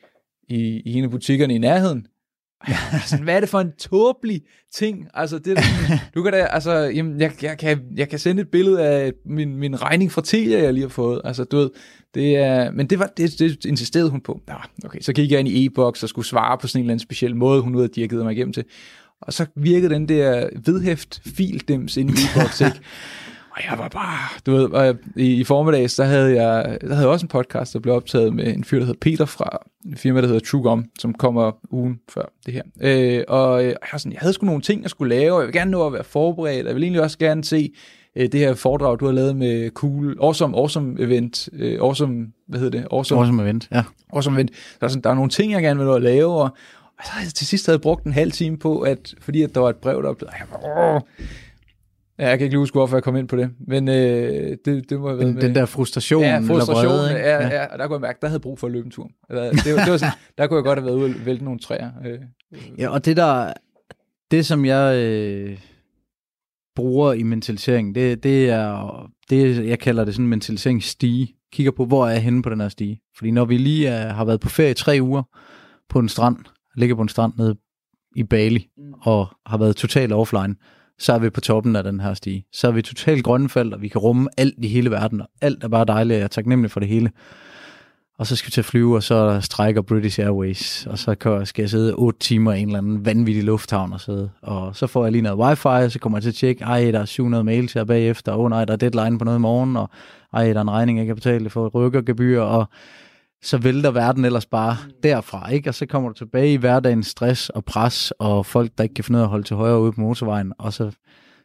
[0.49, 2.07] i, i en af butikkerne i nærheden
[2.93, 4.41] altså, hvad er det for en tåbelig
[4.73, 5.07] ting?
[5.13, 5.57] Altså, det,
[6.15, 9.55] du kan da, altså, jamen, jeg, jeg, kan, jeg kan sende et billede af min,
[9.55, 11.21] min regning fra Telia, jeg lige har fået.
[11.23, 11.69] Altså, du ved,
[12.13, 14.41] det er, men det, var, det, det insisterede hun på.
[14.47, 14.55] Ja,
[14.85, 17.03] okay, så gik jeg ind i e-boks og skulle svare på sådan en eller anden
[17.03, 18.63] speciel måde, hun havde dirket mig igennem til.
[19.21, 22.79] Og så virkede den der vedhæft fildims ind i e-boks, ikke?
[23.55, 26.99] Og jeg var bare, du ved, og i, i formiddags, der havde jeg, der havde
[26.99, 29.97] jeg også en podcast, der blev optaget med en fyr, der hedder Peter fra en
[29.97, 32.61] firma, der hedder TrueGum, som kommer ugen før det her.
[32.81, 35.47] Øh, og øh, jeg, sådan, jeg havde sgu nogle ting, jeg skulle lave, og jeg
[35.47, 37.71] vil gerne nå at være forberedt, og jeg vil egentlig også gerne se,
[38.15, 42.59] øh, det her foredrag, du har lavet med Cool, Awesome, Awesome Event, øh, Awesome, hvad
[42.59, 42.87] hedder det?
[42.91, 43.83] Awesome, awesome Event, ja.
[44.13, 44.51] Awesome Event.
[44.79, 46.49] Der er, sådan, der er nogle ting, jeg gerne vil nå at lave, og,
[46.97, 49.61] og så jeg til sidst havde brugt en halv time på, at, fordi at der
[49.61, 50.29] var et brev, der blev,
[52.19, 54.89] Ja, jeg kan ikke lige huske, hvorfor jeg kom ind på det, men øh, det,
[54.89, 55.41] det må have været den, med.
[55.41, 58.27] Den der frustration, ja, frustration eller vrede, ja, ja, og der kunne jeg mærke, der
[58.27, 59.11] havde brug for at løbe en tur.
[59.31, 61.91] Det, det var sådan, der kunne jeg godt have været ude og vælte nogle træer.
[62.05, 62.19] Øh.
[62.77, 63.53] Ja, og det der,
[64.31, 65.57] det som jeg øh,
[66.75, 71.35] bruger i mentalisering, det, det er, det jeg kalder det sådan en mentaliseringsstige.
[71.53, 73.01] Kigger på, hvor er jeg henne på den her stige.
[73.17, 75.23] Fordi når vi lige er, har været på ferie i tre uger
[75.89, 76.37] på en strand,
[76.75, 77.55] ligger på en strand nede
[78.15, 78.93] i Bali, mm.
[79.01, 80.55] og har været totalt offline,
[80.99, 82.45] så er vi på toppen af den her stige.
[82.51, 85.27] Så er vi totalt grønne felt, og vi kan rumme alt i hele verden, og
[85.41, 87.11] alt er bare dejligt, og jeg er taknemmelig for det hele.
[88.17, 91.61] Og så skal vi til at flyve, og så strækker British Airways, og så skal
[91.63, 94.29] jeg sidde 8 timer i en eller anden vanvittig lufthavn og sidde.
[94.41, 96.91] Og så får jeg lige noget wifi, og så kommer jeg til at tjekke, ej,
[96.91, 99.41] der er 700 mails her bagefter, og oh, nej, der er deadline på noget i
[99.41, 99.89] morgen, og
[100.33, 102.69] ej, der er en regning, jeg kan betale for rykkergebyr, og
[103.45, 105.69] så vælter verden ellers bare derfra, ikke?
[105.69, 109.03] Og så kommer du tilbage i hverdagens stress og pres, og folk, der ikke kan
[109.03, 110.91] finde ud af at holde til højre ude på motorvejen, og så,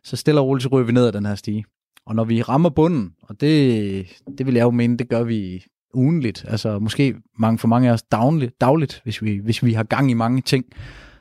[0.04, 1.64] så stille og roligt, så ryger vi ned ad den her stige.
[2.06, 4.06] Og når vi rammer bunden, og det,
[4.38, 5.64] det vil jeg jo mene, det gør vi
[5.94, 9.82] ugenligt, altså måske mange, for mange af os dagligt, dagligt hvis, vi, hvis vi har
[9.82, 10.64] gang i mange ting,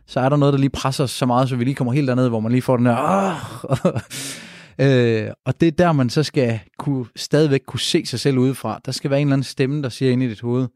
[0.07, 2.07] så er der noget, der lige presser os så meget, så vi lige kommer helt
[2.07, 2.95] derned, hvor man lige får den der,
[4.81, 8.81] øh, og det er der, man så skal kunne, stadigvæk kunne se sig selv udefra.
[8.86, 10.67] Der skal være en eller anden stemme, der siger ind i dit hoved,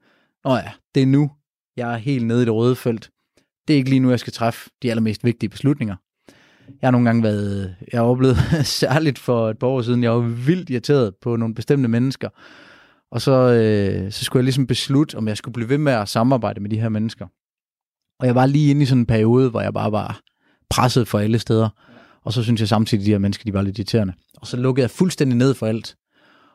[0.45, 1.31] Nå ja, det er nu,
[1.77, 3.09] jeg er helt nede i det røde felt.
[3.67, 5.95] Det er ikke lige nu, jeg skal træffe de allermest vigtige beslutninger.
[6.81, 8.37] Jeg har nogle gange været, jeg har oplevet
[8.79, 12.29] særligt for et par år siden, jeg var vildt irriteret på nogle bestemte mennesker,
[13.11, 16.09] og så, øh, så skulle jeg ligesom beslutte, om jeg skulle blive ved med at
[16.09, 17.27] samarbejde med de her mennesker.
[18.19, 20.21] Og jeg var lige inde i sådan en periode, hvor jeg bare var
[20.69, 21.69] presset for alle steder.
[22.23, 24.13] Og så synes jeg samtidig, at de her mennesker, de var lidt irriterende.
[24.37, 25.95] Og så lukkede jeg fuldstændig ned for alt.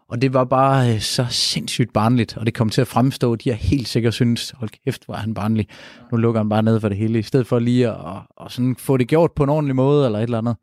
[0.08, 3.44] Og det var bare øh, så sindssygt barnligt, og det kom til at fremstå, at
[3.44, 5.68] de har helt sikkert synes, hold kæft, hvor er han barnlig.
[6.12, 8.52] Nu lukker han bare ned for det hele, i stedet for lige at, og, og
[8.52, 10.56] sådan få det gjort på en ordentlig måde, eller et eller andet.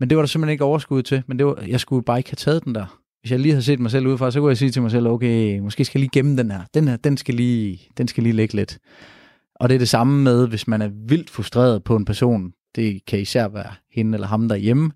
[0.00, 2.30] Men det var der simpelthen ikke overskud til, men det var, jeg skulle bare ikke
[2.30, 4.56] have taget den der hvis jeg lige havde set mig selv udefra, så kunne jeg
[4.56, 6.60] sige til mig selv, okay, måske skal jeg lige gemme den her.
[6.74, 8.78] Den her, den skal lige, den skal lige ligge lidt.
[9.54, 12.52] Og det er det samme med, hvis man er vildt frustreret på en person.
[12.76, 14.90] Det kan især være hende eller ham derhjemme.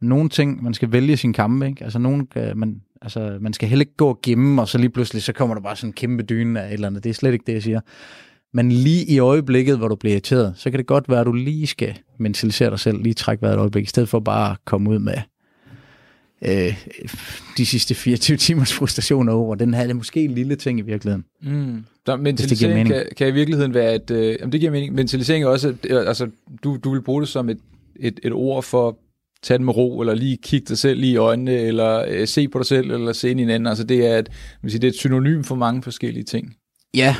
[0.00, 1.84] Nogle ting, man skal vælge sin kampe, ikke?
[1.84, 4.90] Altså, nogen, øh, man, altså, man skal heller ikke gå og gemme, og så lige
[4.90, 7.04] pludselig, så kommer der bare sådan en kæmpe dyne af et eller andet.
[7.04, 7.80] Det er slet ikke det, jeg siger.
[8.54, 11.32] Men lige i øjeblikket, hvor du bliver irriteret, så kan det godt være, at du
[11.32, 14.56] lige skal mentalisere dig selv, lige trække vejret et øjeblik, i stedet for bare at
[14.64, 15.14] komme ud med
[16.44, 16.84] øh,
[17.56, 19.54] de sidste 24 timers frustration over.
[19.54, 21.24] Den er måske en lille ting i virkeligheden.
[21.42, 21.84] Mm.
[22.06, 24.10] Så mentalisering kan, kan i virkeligheden være et...
[24.10, 24.94] Øh, jamen det giver mening.
[24.94, 25.74] Mentalisering er også...
[25.84, 26.30] Øh, altså,
[26.64, 27.58] du, du vil bruge det som et,
[27.96, 28.98] et, et ord for
[29.42, 32.48] tage det med ro, eller lige kigge dig selv lige i øjnene, eller øh, se
[32.48, 33.66] på dig selv, eller se ind i hinanden.
[33.66, 34.28] Altså det er, et,
[34.66, 36.56] sige, det er et synonym for mange forskellige ting.
[36.94, 37.16] Ja,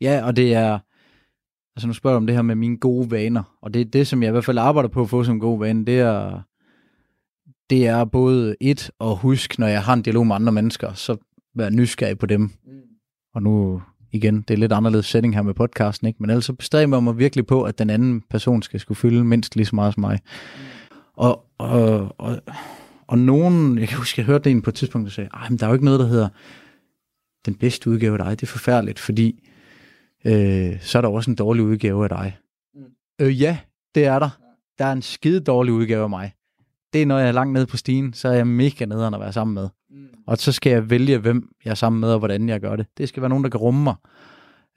[0.00, 0.78] ja, og det er,
[1.76, 4.06] altså nu spørger du om det her med mine gode vaner, og det er det,
[4.06, 6.42] som jeg i hvert fald arbejder på at få som gode vane, det er
[7.70, 11.16] det er både et at huske, når jeg har en dialog med andre mennesker, så
[11.54, 12.40] være nysgerrig på dem.
[12.40, 12.50] Mm.
[13.34, 16.16] Og nu igen, det er lidt anderledes setting her med podcasten, ikke?
[16.20, 19.56] men ellers bestræber jeg mig virkelig på, at den anden person skal skulle fylde mindst
[19.56, 20.20] lige så meget som mig.
[20.24, 20.60] Mm.
[21.14, 22.40] Og, og, og,
[23.06, 25.66] og nogen, jeg kan huske, jeg hørte en på et tidspunkt, der sagde, men der
[25.66, 26.28] er jo ikke noget, der hedder
[27.46, 28.40] den bedste udgave af dig.
[28.40, 29.48] Det er forfærdeligt, fordi
[30.24, 32.36] øh, så er der også en dårlig udgave af dig.
[32.74, 32.80] Mm.
[33.20, 33.58] Øh, ja,
[33.94, 34.30] det er der.
[34.78, 36.32] Der er en skide dårlig udgave af mig
[36.92, 39.20] det er, når jeg er langt nede på stigen, så er jeg mega nederen at
[39.20, 39.68] være sammen med.
[39.90, 40.06] Mm.
[40.26, 42.86] Og så skal jeg vælge, hvem jeg er sammen med, og hvordan jeg gør det.
[42.98, 43.94] Det skal være nogen, der kan rumme mig.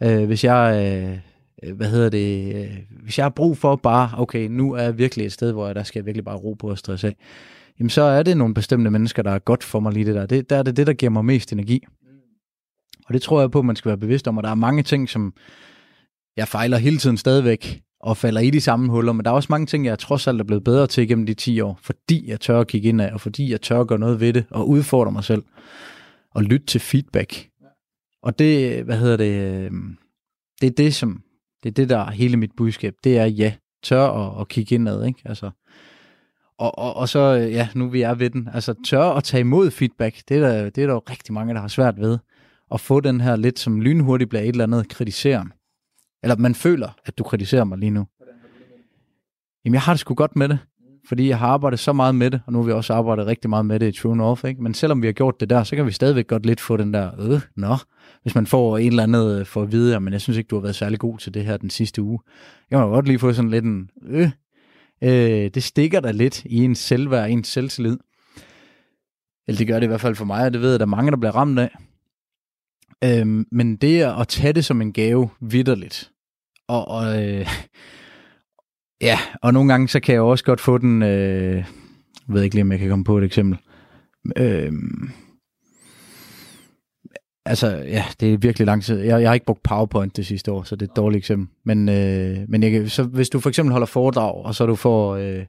[0.04, 0.76] Øh, hvis jeg,
[1.64, 4.98] øh, hvad hedder det, øh, hvis jeg har brug for bare, okay, nu er jeg
[4.98, 7.16] virkelig et sted, hvor jeg, der skal jeg virkelig bare ro på og stresse af,
[7.80, 10.26] jamen så er det nogle bestemte mennesker, der er godt for mig lige det der.
[10.26, 11.84] Det, der er det det, der giver mig mest energi.
[13.08, 14.84] Og det tror jeg på, at man skal være bevidst om, og der er mange
[14.84, 15.34] ting, som
[16.38, 19.48] jeg fejler hele tiden stadigvæk, og falder i de samme huller, men der er også
[19.50, 22.40] mange ting, jeg trods alt er blevet bedre til gennem de 10 år, fordi jeg
[22.40, 24.70] tør at kigge ind af, og fordi jeg tør at gøre noget ved det, og
[24.70, 25.44] udfordre mig selv,
[26.32, 27.48] og lytte til feedback.
[28.24, 29.98] Og det, hvad hedder det, øhm,
[30.62, 31.22] det er det, som,
[31.64, 34.76] det er det, der er hele mit budskab, det er ja, tør at, at kigge
[34.76, 35.22] indad, ikke?
[35.26, 35.50] Altså,
[36.58, 39.42] og, og, og så, øh, ja, nu vi er ved den, altså tør at tage
[39.42, 42.18] imod feedback, det er der, det er der jo rigtig mange, der har svært ved,
[42.72, 45.52] at få den her lidt som lynhurtigt bliver et eller andet kritiseren
[46.24, 48.08] eller man føler, at du kritiserer mig lige nu.
[49.66, 50.60] Jamen, jeg har det sgu godt med det.
[51.08, 53.50] Fordi jeg har arbejdet så meget med det, og nu har vi også arbejdet rigtig
[53.50, 54.64] meget med det i True North, ikke?
[54.64, 56.94] Men selvom vi har gjort det der, så kan vi stadigvæk godt lidt få den
[56.94, 57.76] der, øh, nå,
[58.22, 60.56] hvis man får en eller andet øh, for at vide, men jeg synes ikke, du
[60.56, 62.20] har været særlig god til det her den sidste uge.
[62.72, 64.30] Jeg må godt lige få sådan lidt en, øh,
[65.04, 67.98] øh det stikker der lidt i en selvværd, en selvtillid.
[69.48, 70.86] Eller det gør det i hvert fald for mig, og det ved jeg, at der
[70.86, 71.76] er mange, der bliver ramt af.
[73.04, 76.12] Øhm, men det er at tage det som en gave vidderligt.
[76.68, 77.48] Og, og øh,
[79.10, 81.66] ja, og nogle gange så kan jeg også godt få den, øh, jeg
[82.28, 83.60] ved ikke lige, om jeg kan komme på et eksempel.
[84.38, 84.72] Øh,
[87.46, 89.00] altså, ja, det er virkelig lang tid.
[89.00, 91.48] Jeg, jeg har ikke brugt PowerPoint det sidste år, så det er et dårligt eksempel.
[91.66, 95.16] Men, øh, men jeg, så hvis du for eksempel holder foredrag, og så du får
[95.16, 95.46] øh,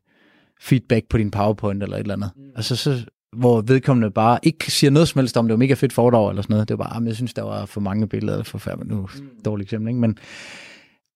[0.61, 2.43] feedback på din PowerPoint eller et eller andet, mm.
[2.57, 3.05] altså så,
[3.37, 6.43] hvor vedkommende bare ikke siger noget som helst om, det var mega fedt foredrag eller
[6.43, 6.69] sådan noget.
[6.69, 9.29] Det var bare, jeg synes, der var for mange billeder, for færdigt nu, mm.
[9.45, 10.01] dårligt eksempel, ikke?
[10.01, 10.19] Men,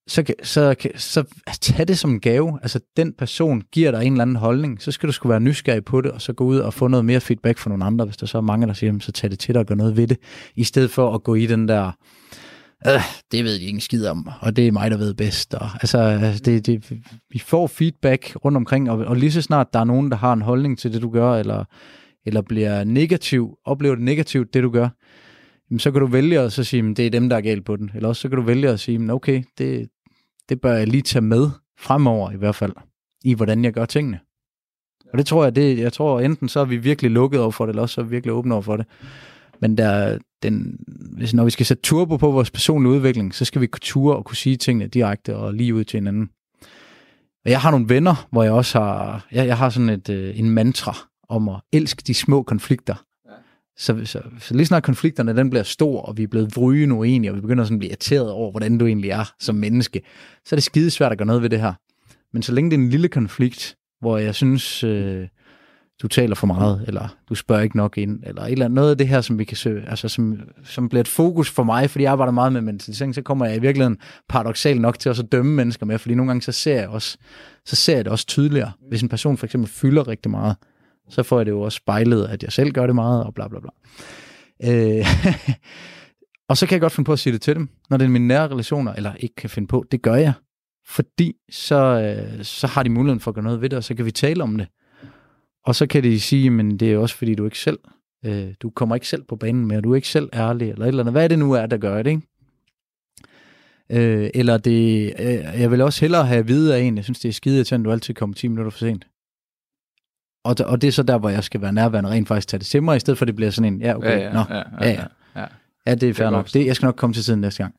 [0.08, 1.24] så, så, så
[1.60, 2.58] tag det som en gave.
[2.62, 5.84] Altså, den person giver dig en eller anden holdning, så skal du skulle være nysgerrig
[5.84, 8.16] på det, og så gå ud og få noget mere feedback fra nogle andre, hvis
[8.16, 10.06] der så er mange, der siger, så tag det til dig og gør noget ved
[10.06, 10.18] det,
[10.54, 11.92] i stedet for at gå i den der,
[12.86, 13.02] øh,
[13.32, 15.54] det ved de ingen skid om, og det er mig, der ved bedst.
[15.54, 16.92] Og, altså, det, det,
[17.30, 20.32] vi får feedback rundt omkring, og, og lige så snart der er nogen, der har
[20.32, 21.64] en holdning til det, du gør, eller,
[22.26, 24.88] eller bliver negativ, oplever det negativt, det du gør,
[25.70, 27.64] jamen, så kan du vælge at så sige, at det er dem, der er galt
[27.64, 27.90] på den.
[27.94, 29.88] Eller også så kan du vælge at sige, okay, det,
[30.48, 32.72] det bør jeg lige tage med fremover i hvert fald,
[33.24, 34.20] i hvordan jeg gør tingene.
[35.12, 37.66] Og det tror jeg, det, jeg tror enten så er vi virkelig lukket over for
[37.66, 38.86] det, eller også så er vi virkelig åbne over for det.
[39.60, 40.78] Men der, den,
[41.16, 44.16] hvis, når vi skal sætte turbo på vores personlige udvikling, så skal vi kunne ture
[44.16, 46.30] og kunne sige tingene direkte og lige ud til hinanden.
[47.44, 50.38] Og jeg har nogle venner, hvor jeg også har, jeg, jeg har sådan et, øh,
[50.38, 50.96] en mantra
[51.28, 52.94] om at elske de små konflikter.
[53.78, 57.30] Så, så, så lige snart konflikterne den bliver stor, og vi er blevet vrygende uenige,
[57.30, 60.00] og vi begynder sådan at blive irriteret over, hvordan du egentlig er som menneske,
[60.44, 61.72] så er det skide svært at gøre noget ved det her.
[62.32, 65.28] Men så længe det er en lille konflikt, hvor jeg synes, øh,
[66.02, 68.90] du taler for meget, eller du spørger ikke nok ind, eller et eller andet, noget
[68.90, 71.90] af det her, som vi kan søge, altså som, som bliver et fokus for mig,
[71.90, 75.22] fordi jeg arbejder meget med mentalisering, så kommer jeg i virkeligheden paradoxalt nok til også
[75.22, 77.18] at dømme mennesker med, fordi nogle gange så ser jeg også,
[77.64, 78.72] så ser jeg det også tydeligere.
[78.88, 80.56] Hvis en person for eksempel fylder rigtig meget,
[81.08, 83.48] så får jeg det jo også spejlet, at jeg selv gør det meget, og bla
[83.48, 83.70] bla bla.
[84.64, 85.06] Øh,
[86.48, 88.08] og så kan jeg godt finde på at sige det til dem, når det er
[88.08, 90.32] mine nære relationer, eller ikke kan finde på, det gør jeg.
[90.86, 93.94] Fordi så, øh, så har de muligheden for at gøre noget ved det, og så
[93.94, 94.68] kan vi tale om det.
[95.64, 97.78] Og så kan de sige, men det er også fordi, du ikke selv,
[98.24, 100.88] øh, du kommer ikke selv på banen mere, du er ikke selv ærlig, eller et
[100.88, 101.12] eller andet.
[101.12, 102.22] Hvad er det nu er, der gør det, ikke?
[103.90, 107.20] Øh, eller det, øh, jeg vil også hellere have at vide af en, jeg synes,
[107.20, 109.06] det er skide at du altid kommer 10 minutter for sent.
[110.46, 112.66] Og, og det er så der, hvor jeg skal være nærværende rent faktisk tage det
[112.66, 114.44] til mig, i stedet for at det bliver sådan en, ja, okay, ja, ja, nå,
[114.50, 115.04] ja, ja, ja,
[115.36, 115.46] ja.
[115.86, 116.52] ja det er fair det nok.
[116.52, 117.74] Det, jeg skal nok komme til tiden næste gang.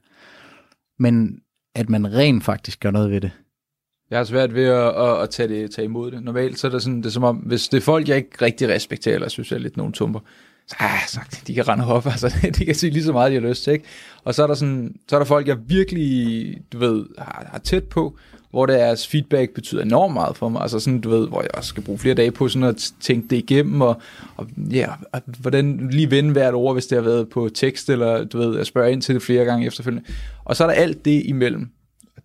[0.99, 1.39] Men
[1.75, 3.31] at man rent faktisk gør noget ved det.
[4.09, 6.23] Jeg har svært ved at, at, at tage, det, tage imod det.
[6.23, 8.45] Normalt så er det sådan, det er som om, hvis det er folk, jeg ikke
[8.45, 10.19] rigtig respekterer, eller synes jeg er lidt nogen tumper,
[10.67, 13.41] så, ah, så de kan rende op, altså, de kan sige lige så meget, de
[13.41, 13.85] har lyst til, ikke?
[14.23, 17.59] Og så er der sådan, så er der folk, jeg virkelig, du ved, har, har
[17.59, 18.17] tæt på,
[18.51, 20.61] hvor deres feedback betyder enormt meget for mig.
[20.61, 23.35] Altså sådan, du ved, hvor jeg skal bruge flere dage på sådan at tænke det
[23.35, 24.01] igennem, og,
[24.35, 28.23] og ja, og hvordan lige vende hvert ord, hvis det har været på tekst, eller
[28.23, 30.07] du ved, jeg spørger ind til det flere gange efterfølgende.
[30.45, 31.69] Og så er der alt det imellem.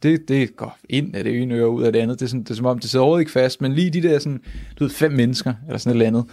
[0.02, 2.20] Det, det går ind af det ene øre ud af det andet.
[2.20, 4.02] Det er, sådan, det er som om, det sidder overhovedet ikke fast, men lige de
[4.02, 4.40] der sådan,
[4.78, 6.32] du ved, fem mennesker, eller sådan et eller andet,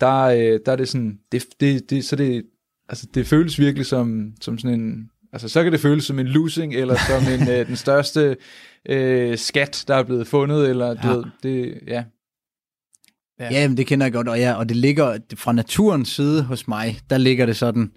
[0.00, 2.44] der, øh, der er det sådan, det, det, det, så det,
[2.88, 6.26] altså det føles virkelig som, som sådan en, altså så kan det føles som en
[6.26, 8.36] losing, eller som en, øh, den største
[8.88, 11.14] øh, skat, der er blevet fundet, eller du ja.
[11.14, 12.04] ved, det, ja.
[13.40, 13.48] Ja.
[13.50, 16.68] ja, men det kender jeg godt, og, ja, og det ligger fra naturens side hos
[16.68, 17.90] mig, der ligger det sådan,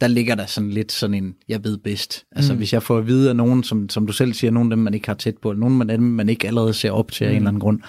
[0.00, 2.24] der ligger der sådan lidt sådan en, jeg ved bedst.
[2.32, 2.58] Altså mm.
[2.58, 4.84] hvis jeg får at vide af nogen, som, som du selv siger, nogen af dem,
[4.84, 7.28] man ikke har tæt på, nogen af dem, man ikke allerede ser op til mm.
[7.28, 7.80] af en eller anden grund,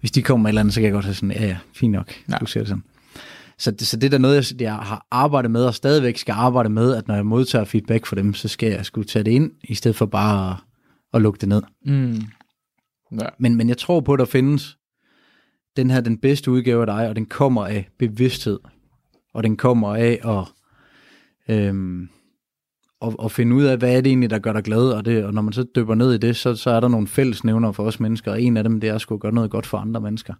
[0.00, 1.56] hvis de kommer med et eller andet, så kan jeg godt have sådan, ja ja,
[1.74, 2.36] fint nok, ja.
[2.36, 2.84] du siger det sådan.
[3.60, 6.68] Så det, så det er noget, jeg, jeg har arbejdet med, og stadigvæk skal arbejde
[6.68, 9.52] med, at når jeg modtager feedback fra dem, så skal jeg skulle tage det ind,
[9.64, 10.56] i stedet for bare at,
[11.12, 11.62] at lukke det ned.
[11.86, 12.20] Mm.
[13.20, 13.26] Ja.
[13.38, 14.78] Men, men jeg tror på, at der findes
[15.76, 18.58] den her den bedste udgave af dig, og den kommer af bevidsthed,
[19.34, 20.48] og den kommer af at,
[21.56, 22.08] øhm,
[23.02, 25.24] at, at finde ud af, hvad er det egentlig, der gør dig glad, og, det,
[25.24, 27.84] og når man så dypper ned i det, så, så er der nogle fællesnævner for
[27.84, 30.00] os mennesker, og en af dem, det er at skulle gøre noget godt for andre
[30.00, 30.34] mennesker.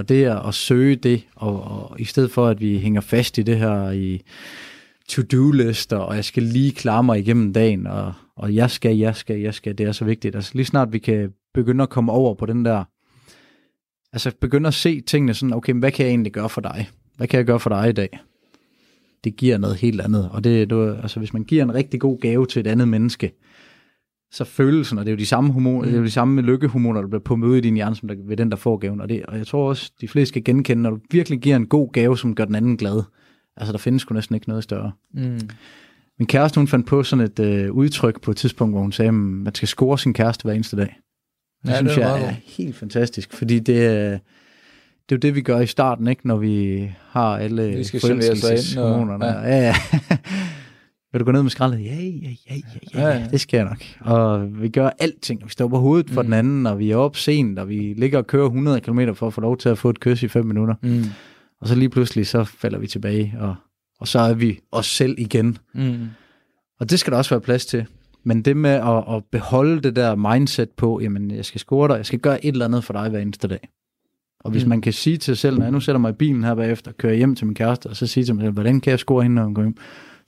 [0.00, 3.38] Og det er at søge det, og, og i stedet for, at vi hænger fast
[3.38, 4.22] i det her i
[5.08, 9.40] to-do-lister, og jeg skal lige klare mig igennem dagen, og, og jeg skal, jeg skal,
[9.40, 10.34] jeg skal, det er så vigtigt.
[10.34, 12.84] Altså lige snart vi kan begynde at komme over på den der,
[14.12, 16.88] altså begynde at se tingene sådan, okay, hvad kan jeg egentlig gøre for dig?
[17.16, 18.18] Hvad kan jeg gøre for dig i dag?
[19.24, 22.20] Det giver noget helt andet, og det, det altså hvis man giver en rigtig god
[22.20, 23.32] gave til et andet menneske,
[24.32, 25.84] så følelsen, og det er jo de samme, hormoner, mm.
[25.84, 28.14] det er jo de samme lykkehormoner, der bliver pumpet ud i din hjerne, som der,
[28.26, 29.00] ved den, der får gaven.
[29.00, 31.66] Og, det, og jeg tror også, de fleste skal genkende, når du virkelig giver en
[31.66, 33.02] god gave, som gør den anden glad.
[33.56, 34.92] Altså, der findes sgu næsten ikke noget større.
[35.14, 35.40] Mm.
[36.18, 39.08] Min kæreste, hun fandt på sådan et øh, udtryk på et tidspunkt, hvor hun sagde,
[39.08, 40.96] at man skal score sin kæreste hver eneste dag.
[41.62, 45.42] Det ja, synes det jeg er helt fantastisk, fordi det, det er jo det, vi
[45.42, 46.28] gør i starten, ikke?
[46.28, 49.26] når vi har alle vi skal forelskelseshormonerne.
[49.26, 49.40] Ja.
[49.40, 49.74] ja, ja.
[51.12, 51.84] Vil du gå ned med skraldet?
[51.84, 52.54] Ja, ja, ja,
[52.94, 53.82] ja, ja, ja, det skal jeg nok.
[54.00, 55.44] Og vi gør alting.
[55.44, 56.26] Vi står på hovedet for mm.
[56.26, 59.26] den anden, og vi er op sent, og vi ligger og kører 100 km for
[59.26, 60.74] at få lov til at få et kys i 5 minutter.
[60.82, 61.04] Mm.
[61.60, 63.54] Og så lige pludselig, så falder vi tilbage, og,
[64.00, 65.58] og så er vi os selv igen.
[65.74, 66.08] Mm.
[66.80, 67.86] Og det skal der også være plads til.
[68.24, 71.96] Men det med at, at beholde det der mindset på, jamen jeg skal score dig,
[71.96, 73.68] jeg skal gøre et eller andet for dig hver eneste dag.
[74.44, 74.68] Og hvis mm.
[74.68, 76.92] man kan sige til sig selv, når jeg nu sætter mig i bilen her bagefter,
[76.92, 79.22] kører hjem til min kæreste, og så siger til mig selv, hvordan kan jeg score
[79.22, 79.76] hende, når hun går hjem?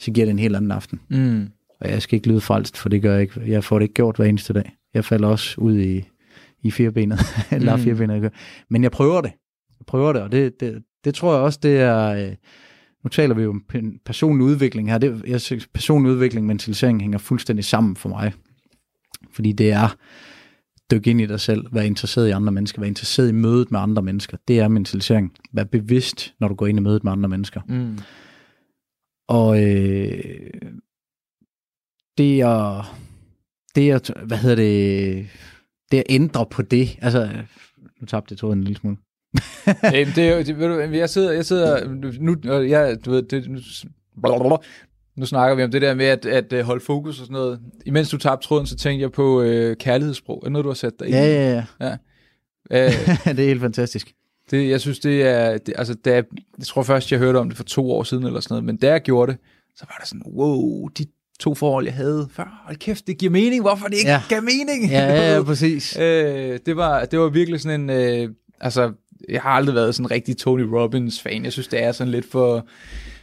[0.03, 1.01] Så giver det en helt anden aften.
[1.09, 1.49] Mm.
[1.81, 3.41] Og jeg skal ikke lyde falsk, for det gør jeg ikke.
[3.47, 4.73] Jeg får det ikke gjort hver eneste dag.
[4.95, 6.05] Jeg falder også ud i,
[6.63, 7.83] i firebenet, eller mm.
[7.83, 8.33] firebenet.
[8.71, 9.33] Men jeg prøver det.
[9.79, 12.07] Jeg prøver det, og det, det, det tror jeg også, det er...
[12.09, 12.35] Øh,
[13.05, 13.65] nu taler vi jo om
[14.05, 14.99] personlig udvikling her.
[14.99, 18.33] Det, jeg synes, personlig udvikling og mentalisering hænger fuldstændig sammen for mig.
[19.33, 19.97] Fordi det er
[20.91, 23.81] dykke ind i dig selv, være interesseret i andre mennesker, være interesseret i mødet med
[23.81, 24.37] andre mennesker.
[24.49, 25.33] Det er mentalisering.
[25.53, 27.61] Vær bevidst, når du går ind i mødet med andre mennesker.
[27.69, 27.99] Mm.
[29.33, 30.51] Og øh,
[32.19, 32.97] det er,
[33.75, 35.27] det er, hvad hedder det,
[35.91, 37.29] det at ændre på det, altså,
[38.01, 38.97] nu tabte jeg tråden en lille smule.
[39.93, 41.89] Jamen, det er jo, det, ved du, jeg sidder, jeg sidder,
[42.21, 43.59] nu, jeg, du ved, det, nu,
[44.23, 44.57] blablabla,
[45.17, 47.61] nu snakker vi om det der med at, at holde fokus og sådan noget.
[47.87, 50.43] Imens du tabte tråden, så tænkte jeg på øh, kærlighedssprog.
[50.47, 51.11] Er noget, du har sat dig i?
[51.11, 51.87] Ja, ja, ja.
[51.87, 51.97] ja.
[52.71, 52.91] Æh,
[53.37, 54.13] det er helt fantastisk.
[54.53, 56.23] Det, jeg synes, det er, det, altså, det er,
[56.59, 58.77] jeg tror først, jeg hørte om det for to år siden eller sådan noget, men
[58.77, 59.41] da jeg gjorde det,
[59.77, 61.07] så var der sådan, wow, de
[61.41, 64.23] to forhold, jeg havde før, hold kæft, det giver mening, hvorfor det ikke ja.
[64.29, 64.91] gav mening?
[64.91, 65.97] Ja, ja, ja præcis.
[65.97, 68.29] øh, det, var, det var virkelig sådan en, øh,
[68.61, 68.93] altså,
[69.29, 72.11] jeg har aldrig været sådan en rigtig Tony Robbins fan, jeg synes, det er sådan
[72.11, 72.67] lidt for,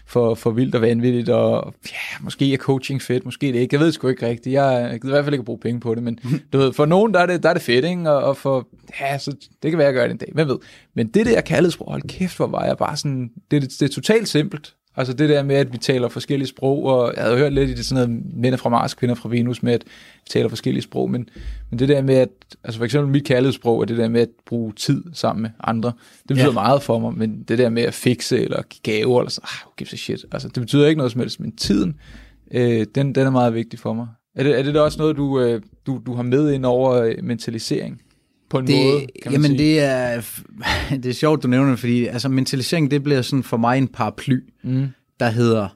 [0.10, 3.80] for, for vildt og vanvittigt, og ja, måske er coaching fedt, måske det ikke, jeg
[3.80, 6.20] ved sgu ikke rigtigt, jeg, gider i hvert fald ikke bruge penge på det, men
[6.54, 8.12] du ved, for nogen, der er det, der er det fedt, ikke?
[8.12, 8.68] Og, og for,
[9.00, 9.32] ja, så
[9.64, 10.58] det kan være, at jeg gør det en dag, hvem ved.
[10.96, 13.94] Men det der kærlighedssprog, hold kæft, hvor var jeg bare sådan, det, det, det er
[13.94, 17.54] totalt simpelt, Altså det der med, at vi taler forskellige sprog, og jeg havde hørt
[17.54, 19.84] lidt i det sådan noget, mænd fra Mars, kvinder fra Venus, med at
[20.24, 21.30] vi taler forskellige sprog, men,
[21.70, 22.30] men det der med, at,
[22.64, 25.92] altså for eksempel mit kærlighedssprog, er det der med at bruge tid sammen med andre,
[26.20, 26.52] det betyder ja.
[26.52, 29.72] meget for mig, men det der med at fikse, eller give gave, eller så, ah,
[29.78, 31.96] give shit, altså det betyder ikke noget som helst, men tiden,
[32.52, 34.08] øh, den, den er meget vigtig for mig.
[34.36, 36.94] Er det, er det da også noget, du, øh, du, du har med ind over
[36.94, 38.02] øh, mentalisering?
[38.50, 40.22] På en det, måde, kan jamen det er,
[41.04, 43.88] det er sjovt, du nævner det, fordi altså, mentalisering, det bliver sådan for mig en
[43.88, 44.40] paraply.
[44.64, 45.68] Mm der hedder,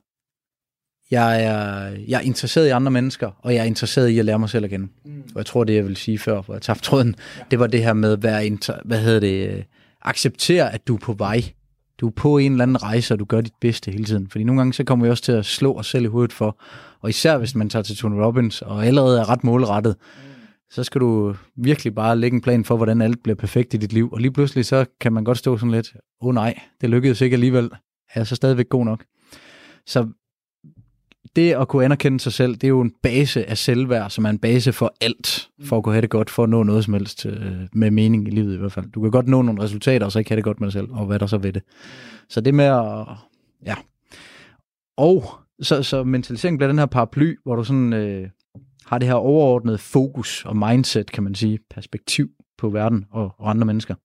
[1.11, 4.39] jeg er, jeg er interesseret i andre mennesker, og jeg er interesseret i at lære
[4.39, 4.91] mig selv igen.
[5.05, 5.21] Mm.
[5.21, 7.43] Og jeg tror, det jeg vil sige før, hvor jeg tabte tråden, ja.
[7.51, 9.65] det var det her med være, inter, hvad hedder det,
[10.01, 11.43] acceptere, at du er på vej.
[11.97, 14.27] Du er på en eller anden rejse, og du gør dit bedste hele tiden.
[14.29, 16.61] Fordi nogle gange, så kommer vi også til at slå os selv i hovedet for,
[17.01, 20.32] og især hvis man tager til Tony Robbins, og allerede er ret målrettet, mm
[20.73, 23.93] så skal du virkelig bare lægge en plan for, hvordan alt bliver perfekt i dit
[23.93, 24.09] liv.
[24.11, 27.21] Og lige pludselig, så kan man godt stå sådan lidt, åh oh, nej, det lykkedes
[27.21, 27.65] ikke alligevel.
[27.65, 29.03] Er jeg så stadigvæk god nok?
[29.85, 30.07] Så
[31.35, 34.29] det at kunne anerkende sig selv, det er jo en base af selvværd, som er
[34.29, 36.93] en base for alt, for at kunne have det godt, for at nå noget som
[36.93, 38.91] helst øh, med mening i livet i hvert fald.
[38.91, 40.87] Du kan godt nå nogle resultater, og så ikke have det godt med dig selv,
[40.91, 41.63] og hvad der så ved det.
[42.29, 43.07] Så det med at,
[43.65, 43.75] ja.
[44.97, 45.23] Og
[45.61, 48.29] så, så mentalisering bliver den her paraply, hvor du sådan øh,
[48.93, 53.49] har det her overordnede fokus og mindset, kan man sige, perspektiv på verden og, og
[53.49, 53.95] andre mennesker.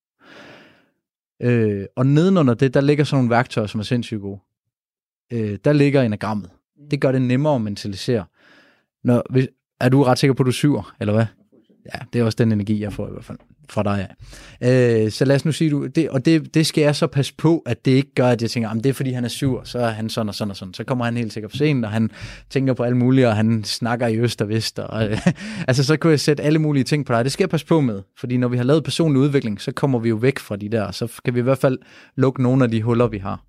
[1.41, 4.39] Øh, og nedenunder det, der ligger sådan nogle værktøjer, som er sindssygt gode
[5.31, 6.49] øh, der ligger enagrammet.
[6.91, 8.25] Det gør det nemmere at mentalisere.
[9.03, 9.47] Når, hvis,
[9.79, 11.25] er du ret sikker på, at du syver, eller hvad?
[11.85, 13.37] Ja, det er også den energi, jeg får i hvert fald
[13.71, 14.07] fra dig
[14.61, 15.05] af.
[15.05, 17.33] Øh, så lad os nu sige, du, det, og det, det skal jeg så passe
[17.37, 19.79] på, at det ikke gør, at jeg tænker, det er fordi han er sur, så
[19.79, 20.73] er han sådan og sådan og sådan.
[20.73, 22.09] Så kommer han helt sikkert for sent, og han
[22.49, 24.79] tænker på alle mulige, og han snakker i øst og vest.
[24.79, 25.27] Og, øh,
[25.67, 27.23] altså så kunne jeg sætte alle mulige ting på dig.
[27.23, 29.99] Det skal jeg passe på med, fordi når vi har lavet personlig udvikling, så kommer
[29.99, 31.77] vi jo væk fra de der, så kan vi i hvert fald
[32.15, 33.48] lukke nogle af de huller, vi har.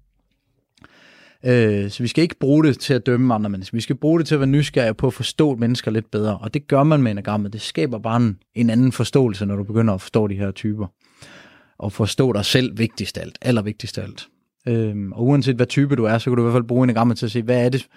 [1.45, 3.77] Øh, så vi skal ikke bruge det til at dømme andre mennesker.
[3.77, 6.39] Vi skal bruge det til at være nysgerrige på at forstå mennesker lidt bedre.
[6.39, 7.53] Og det gør man med enagrammet.
[7.53, 10.87] Det skaber bare en, en anden forståelse, når du begynder at forstå de her typer.
[11.79, 13.39] Og forstå dig selv vigtigst af alt.
[13.43, 14.29] Allervigtigst af alt.
[14.69, 17.19] Øh, og uanset hvad type du er, så kan du i hvert fald bruge enagrammet
[17.19, 17.89] til at se, hvad er det,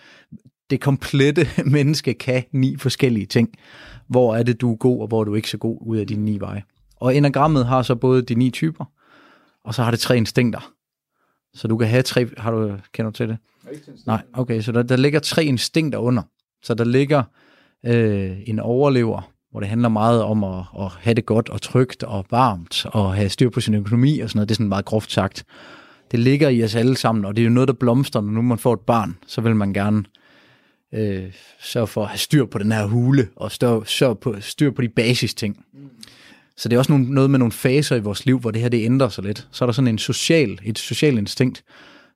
[0.69, 3.49] det komplette menneske kan ni forskellige ting.
[4.08, 6.08] Hvor er det, du er god, og hvor er du ikke så god ud af
[6.08, 6.63] dine ni veje.
[6.99, 8.86] Og enagrammet har så både de ni typer,
[9.63, 10.72] og så har det tre instinkter.
[11.53, 12.27] Så du kan have tre...
[12.37, 13.37] Har du, kender du til det?
[14.05, 16.21] Nej, okay, så der, der ligger tre instinkter under.
[16.63, 17.23] Så der ligger
[17.85, 22.03] øh, en overlever, hvor det handler meget om at, at have det godt og trygt
[22.03, 24.49] og varmt, og have styr på sin økonomi og sådan noget.
[24.49, 25.45] Det er sådan meget groft sagt.
[26.11, 28.41] Det ligger i os alle sammen, og det er jo noget, der blomstrer, når nu
[28.41, 29.17] man får et barn.
[29.27, 30.03] Så vil man gerne
[30.93, 34.71] øh, sørge for at have styr på den her hule, og stør, sørge på, styr
[34.71, 35.65] på de basis ting.
[35.73, 35.89] Mm.
[36.57, 38.69] Så det er også nogle, noget med nogle faser i vores liv, hvor det her
[38.69, 39.47] det ændrer sig lidt.
[39.51, 41.63] Så er der sådan en social, et socialt instinkt,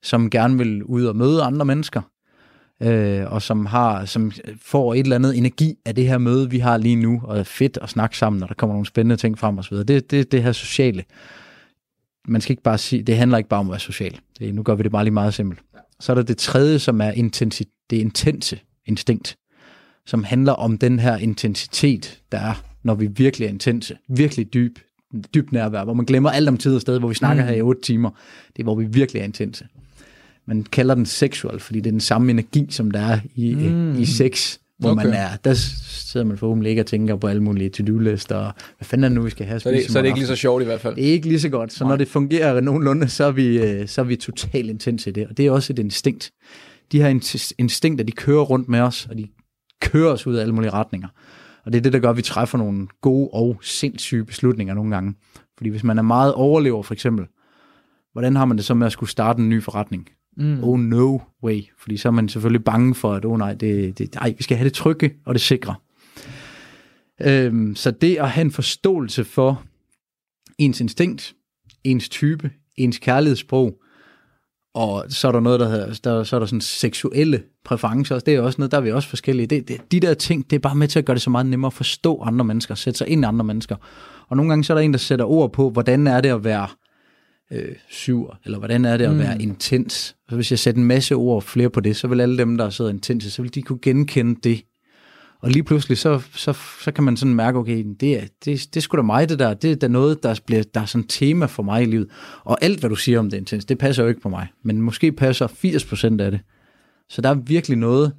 [0.04, 2.02] som gerne vil ud og møde andre mennesker,
[2.82, 6.60] øh, og som, har, som får et eller andet energi af det her møde, vi
[6.60, 9.40] har lige nu, og er fedt at snakke sammen, når der kommer nogle spændende ting
[9.40, 9.78] frem osv.
[9.78, 11.04] Det, det, det her sociale.
[12.28, 14.20] Man skal ikke bare sige, det handler ikke bare om at være social.
[14.40, 15.60] Det, nu gør vi det bare lige meget simpelt.
[16.00, 19.38] Så er der det tredje, som er intensi, det intense instinkt,
[20.06, 24.80] som handler om den her intensitet, der er, når vi virkelig er intense, virkelig dyb,
[25.34, 27.50] dybt nærvær, hvor man glemmer alt om tid og sted, hvor vi snakker mm.
[27.50, 28.10] her i otte timer.
[28.48, 29.66] Det er, hvor vi virkelig er intense
[30.48, 34.00] man kalder den sexual, fordi det er den samme energi, som der er i, mm.
[34.00, 35.06] i sex, hvor okay.
[35.06, 35.28] man er.
[35.44, 39.10] Der sidder man forhåbentlig ikke og tænker på alle mulige to-do-lister, og hvad fanden er
[39.10, 39.60] det nu, vi skal have?
[39.60, 40.96] Så, det, så er det ikke lige så sjovt i hvert fald?
[40.96, 41.74] Det er ikke lige så godt.
[41.74, 41.92] Så Nej.
[41.92, 45.28] når det fungerer nogenlunde, så er vi, øh, så er vi totalt intens i det,
[45.28, 46.32] og det er også et instinkt.
[46.92, 47.08] De her
[47.58, 49.28] instinkter, de kører rundt med os, og de
[49.82, 51.08] kører os ud af alle mulige retninger.
[51.68, 54.92] Og det er det, der gør, at vi træffer nogle gode og sindssyge beslutninger nogle
[54.92, 55.16] gange.
[55.58, 57.26] Fordi hvis man er meget overlever, for eksempel,
[58.12, 60.10] hvordan har man det så med at skulle starte en ny forretning?
[60.38, 60.64] Mm.
[60.64, 61.62] Oh no way.
[61.80, 64.58] Fordi så er man selvfølgelig bange for, at oh nej, det, det, ej, vi skal
[64.58, 65.76] have det trygge og det sikre.
[67.22, 69.64] Øhm, så det at have en forståelse for
[70.58, 71.36] ens instinkt,
[71.84, 73.82] ens type, ens kærlighedssprog,
[74.78, 78.36] og så er der noget, der hedder, der, så er der sådan seksuelle præferencer, det
[78.36, 79.48] er også noget, der er vi også forskellige.
[79.48, 81.46] Det, det, de der ting, det er bare med til at gøre det så meget
[81.46, 83.76] nemmere at forstå andre mennesker, sætte sig ind i andre mennesker.
[84.28, 86.44] Og nogle gange så er der en, der sætter ord på, hvordan er det at
[86.44, 86.68] være
[87.52, 89.42] øh, sur, eller hvordan er det at være mm.
[89.42, 90.16] intens.
[90.30, 92.70] Så hvis jeg sætter en masse ord flere på det, så vil alle dem, der
[92.70, 94.62] sidder intense, så vil de kunne genkende det.
[95.42, 98.78] Og lige pludselig, så, så, så kan man sådan mærke, okay, det er, det, det
[98.78, 99.54] er sgu da mig, det der.
[99.54, 102.10] Det er da noget, der, bliver, der er sådan et tema for mig i livet.
[102.44, 104.48] Og alt, hvad du siger om det intens, det passer jo ikke på mig.
[104.64, 106.40] Men måske passer 80% af det.
[107.10, 108.14] Så der er virkelig noget,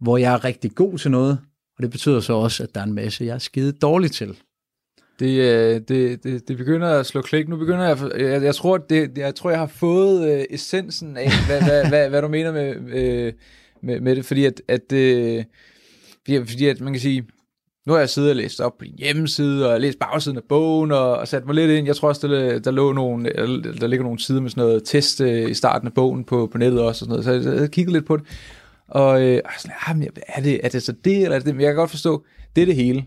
[0.00, 1.38] hvor jeg er rigtig god til noget,
[1.76, 4.36] og det betyder så også, at der er en masse, jeg er skide dårlig til.
[5.18, 7.48] Det, øh, det, det, det begynder at slå klik.
[7.48, 11.30] Nu begynder jeg, jeg, jeg tror, det, jeg tror, jeg har fået øh, essensen af,
[11.46, 13.32] hvad, hvad, hvad, hvad du mener med, øh,
[13.82, 15.44] med, med det, fordi at, at øh,
[16.24, 17.26] fordi, fordi at man kan sige,
[17.86, 20.92] nu har jeg siddet og læst op på din hjemmeside, og læst bagsiden af bogen,
[20.92, 21.86] og, og sat mig lidt ind.
[21.86, 23.24] Jeg tror også, der, der, lå nogle,
[23.80, 26.58] der ligger nogle sider med sådan noget test uh, i starten af bogen på, på
[26.58, 27.44] nettet også, og sådan noget.
[27.44, 28.26] så jeg, jeg kiggede lidt på det.
[28.88, 31.54] Og øh, sådan, er, det, er det så det, eller er det det?
[31.54, 32.24] Men jeg kan godt forstå,
[32.56, 33.04] det er det hele.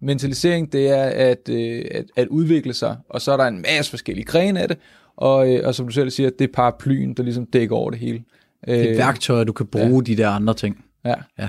[0.00, 3.90] Mentalisering, det er at, øh, at, at udvikle sig, og så er der en masse
[3.90, 4.78] forskellige grene af det,
[5.16, 7.98] og, øh, og som du selv siger, det er paraplyen, der ligesom dækker over det
[7.98, 8.22] hele.
[8.66, 10.12] Det er øh, værktøjer, du kan bruge ja.
[10.12, 10.84] de der andre ting.
[11.04, 11.14] Ja.
[11.38, 11.48] ja.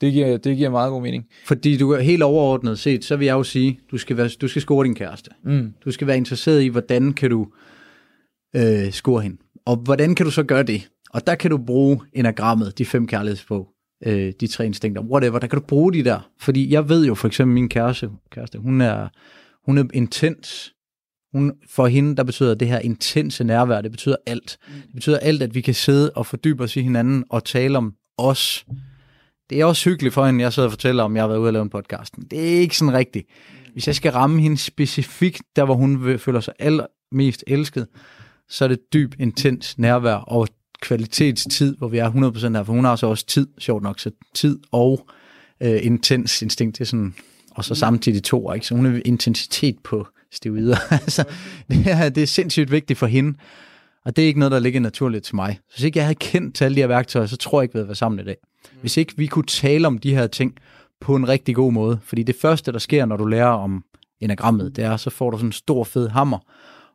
[0.00, 1.26] Det giver, det giver meget god mening.
[1.46, 4.48] Fordi du er helt overordnet set, så vil jeg jo sige, du skal, være, du
[4.48, 5.30] skal score din kæreste.
[5.44, 5.72] Mm.
[5.84, 7.46] Du skal være interesseret i, hvordan kan du
[8.56, 9.36] øh, score hende.
[9.66, 10.88] Og hvordan kan du så gøre det?
[11.10, 13.68] Og der kan du bruge enagrammet, de fem kærlighedssprog
[14.06, 16.30] øh, de tre instinkter, whatever, der kan du bruge de der.
[16.40, 19.08] Fordi jeg ved jo for eksempel, min kæreste, kæreste hun, er,
[19.64, 20.72] hun er intens.
[21.32, 24.58] Hun, for hende, der betyder det her intense nærvær, det betyder alt.
[24.86, 27.94] Det betyder alt, at vi kan sidde og fordybe os i hinanden og tale om
[28.18, 28.66] os.
[29.50, 31.48] Det er også hyggeligt for hende, jeg sidder og fortæller om, jeg har været ude
[31.48, 32.18] og lave en podcast.
[32.18, 33.26] Men det er ikke sådan rigtigt.
[33.72, 37.86] Hvis jeg skal ramme hende specifikt, der hvor hun føler sig allermest elsket,
[38.48, 40.48] så er det dyb, intens nærvær og
[40.82, 44.10] kvalitetstid, hvor vi er 100% her, for hun har så også tid, sjovt nok, så
[44.34, 45.06] tid og
[45.62, 47.14] øh, intens instinkt, det er sådan,
[47.50, 48.66] og så samtidig to, ikke?
[48.66, 50.76] så hun er intensitet på stivider.
[51.04, 51.24] altså,
[51.68, 53.38] det, er, det er sindssygt vigtigt for hende,
[54.04, 55.58] og det er ikke noget, der ligger naturligt til mig.
[55.68, 57.72] Så hvis ikke jeg havde kendt til alle de her værktøjer, så tror jeg ikke,
[57.72, 58.36] vi havde været sammen i dag.
[58.80, 60.54] Hvis ikke vi kunne tale om de her ting
[61.00, 63.84] på en rigtig god måde, fordi det første, der sker, når du lærer om
[64.20, 66.38] enagrammet, det er, så får du sådan en stor fed hammer,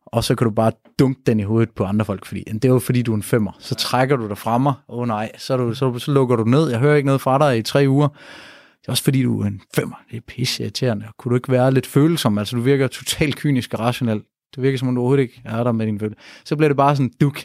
[0.05, 2.69] og så kan du bare dunke den i hovedet på andre folk, fordi det er
[2.69, 3.51] jo fordi, du er en femmer.
[3.59, 6.43] Så trækker du dig fra mig, åh oh, nej, så, du, så, så lukker du
[6.43, 8.07] ned, jeg hører ikke noget fra dig i tre uger.
[8.07, 9.95] Det er også fordi, du er en femmer.
[10.11, 11.05] Det er pisse irriterende.
[11.17, 12.37] Kunne du ikke være lidt følsom?
[12.37, 14.21] Altså, du virker totalt kynisk og rationel.
[14.55, 16.19] Det virker som om, du overhovedet ikke er der med din følelse.
[16.45, 17.39] Så bliver det bare sådan duk.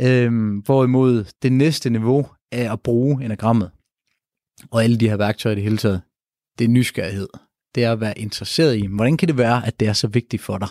[0.00, 3.70] Øhm, hvorimod det næste niveau er at bruge enagrammet.
[4.70, 6.02] Og alle de her værktøjer i det hele taget.
[6.58, 7.28] Det er nysgerrighed.
[7.74, 10.42] Det er at være interesseret i, hvordan kan det være, at det er så vigtigt
[10.42, 10.68] for dig?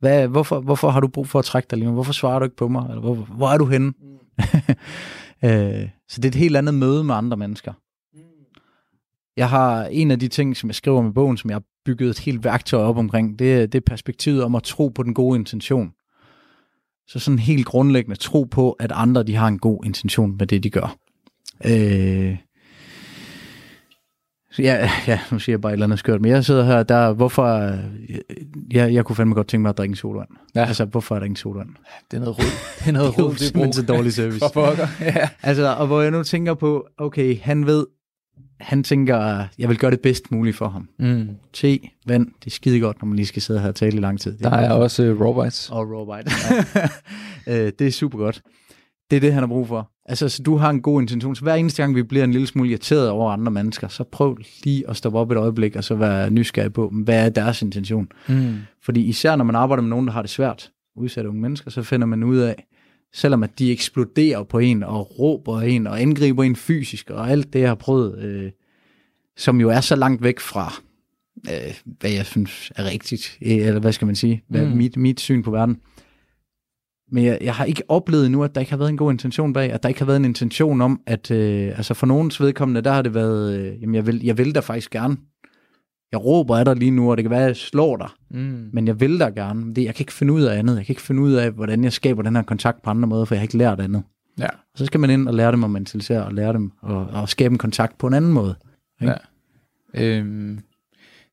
[0.00, 1.94] Hvad, hvorfor, hvorfor har du brug for at trække dig lige nu?
[1.94, 2.86] Hvorfor svarer du ikke på mig?
[2.88, 3.86] Eller hvor, hvor er du henne?
[3.86, 4.18] Mm.
[5.48, 7.72] øh, så det er et helt andet møde med andre mennesker.
[8.14, 8.20] Mm.
[9.36, 12.10] Jeg har en af de ting, som jeg skriver med bogen, som jeg har bygget
[12.10, 15.38] et helt værktøj op omkring, det, det er perspektivet om at tro på den gode
[15.38, 15.92] intention.
[17.08, 20.62] Så sådan helt grundlæggende tro på, at andre de har en god intention med det,
[20.62, 20.96] de gør.
[21.64, 22.36] Øh,
[24.58, 27.12] ja, ja, nu siger jeg bare et eller andet skørt, men jeg sidder her, der,
[27.12, 27.78] hvorfor,
[28.72, 30.28] jeg, jeg kunne fandme godt tænke mig at drikke sodavand.
[30.54, 30.64] Ja.
[30.64, 31.68] Altså, hvorfor er der ingen sodavand?
[32.10, 32.46] Det er noget rød.
[32.78, 34.38] Det er noget rød, det er simpelthen så dårlig service.
[34.44, 35.28] For pokker, ja.
[35.42, 37.86] Altså, og hvor jeg nu tænker på, okay, han ved
[38.60, 40.88] han tænker, jeg vil gøre det bedst muligt for ham.
[40.98, 41.28] Mm.
[41.52, 44.00] Te, vand, det er skide godt, når man lige skal sidde her og tale i
[44.00, 44.32] lang tid.
[44.32, 45.70] Det Der er også uh, raw bites.
[45.70, 46.30] Og raw bite.
[47.46, 48.42] Øh, det er super godt.
[49.10, 49.90] Det er det, han har brug for.
[50.06, 51.36] Altså, så du har en god intention.
[51.36, 54.38] Så hver eneste gang, vi bliver en lille smule irriteret over andre mennesker, så prøv
[54.64, 58.08] lige at stoppe op et øjeblik, og så være nysgerrig på, hvad er deres intention.
[58.28, 58.54] Mm.
[58.82, 61.82] Fordi især når man arbejder med nogen, der har det svært, udsatte unge mennesker, så
[61.82, 62.66] finder man ud af,
[63.12, 67.52] selvom at de eksploderer på en, og råber en, og angriber en fysisk, og alt
[67.52, 68.50] det, jeg har prøvet, øh,
[69.36, 70.72] som jo er så langt væk fra,
[71.50, 74.70] øh, hvad jeg synes er rigtigt, øh, eller hvad skal man sige, hvad Mm.
[74.70, 74.76] mm.
[74.76, 75.76] mit, mit syn på verden.
[77.14, 79.52] Men jeg, jeg har ikke oplevet nu, at der ikke har været en god intention
[79.52, 82.80] bag, at der ikke har været en intention om, at øh, altså for nogens vedkommende,
[82.80, 85.16] der har det været, øh, jamen jeg vil, jeg vil da faktisk gerne.
[86.12, 88.70] Jeg råber af dig lige nu, og det kan være, at jeg slår dig, Mm.
[88.72, 89.74] men jeg vil da gerne.
[89.74, 90.76] Det, jeg kan ikke finde ud af andet.
[90.76, 93.24] Jeg kan ikke finde ud af, hvordan jeg skaber den her kontakt på andre måder,
[93.24, 94.02] for jeg har ikke lært andet.
[94.38, 94.46] Ja.
[94.48, 97.28] Og så skal man ind og lære dem at mentalisere, og lære dem at, at
[97.28, 98.54] skabe en kontakt på en anden måde.
[99.02, 99.14] Ikke?
[99.94, 100.18] Ja.
[100.18, 100.58] Øhm,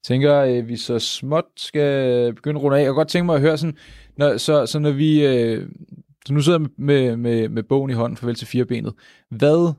[0.04, 2.82] tænker, øh, vi så småt skal begynde at runde af.
[2.82, 3.76] Jeg kunne godt tænke mig at høre sådan,
[4.18, 5.68] når, så, så når vi, øh,
[6.26, 8.94] så nu sidder jeg med, med, med bogen i hånden, farvel til firebenet.
[9.30, 9.74] Hvad,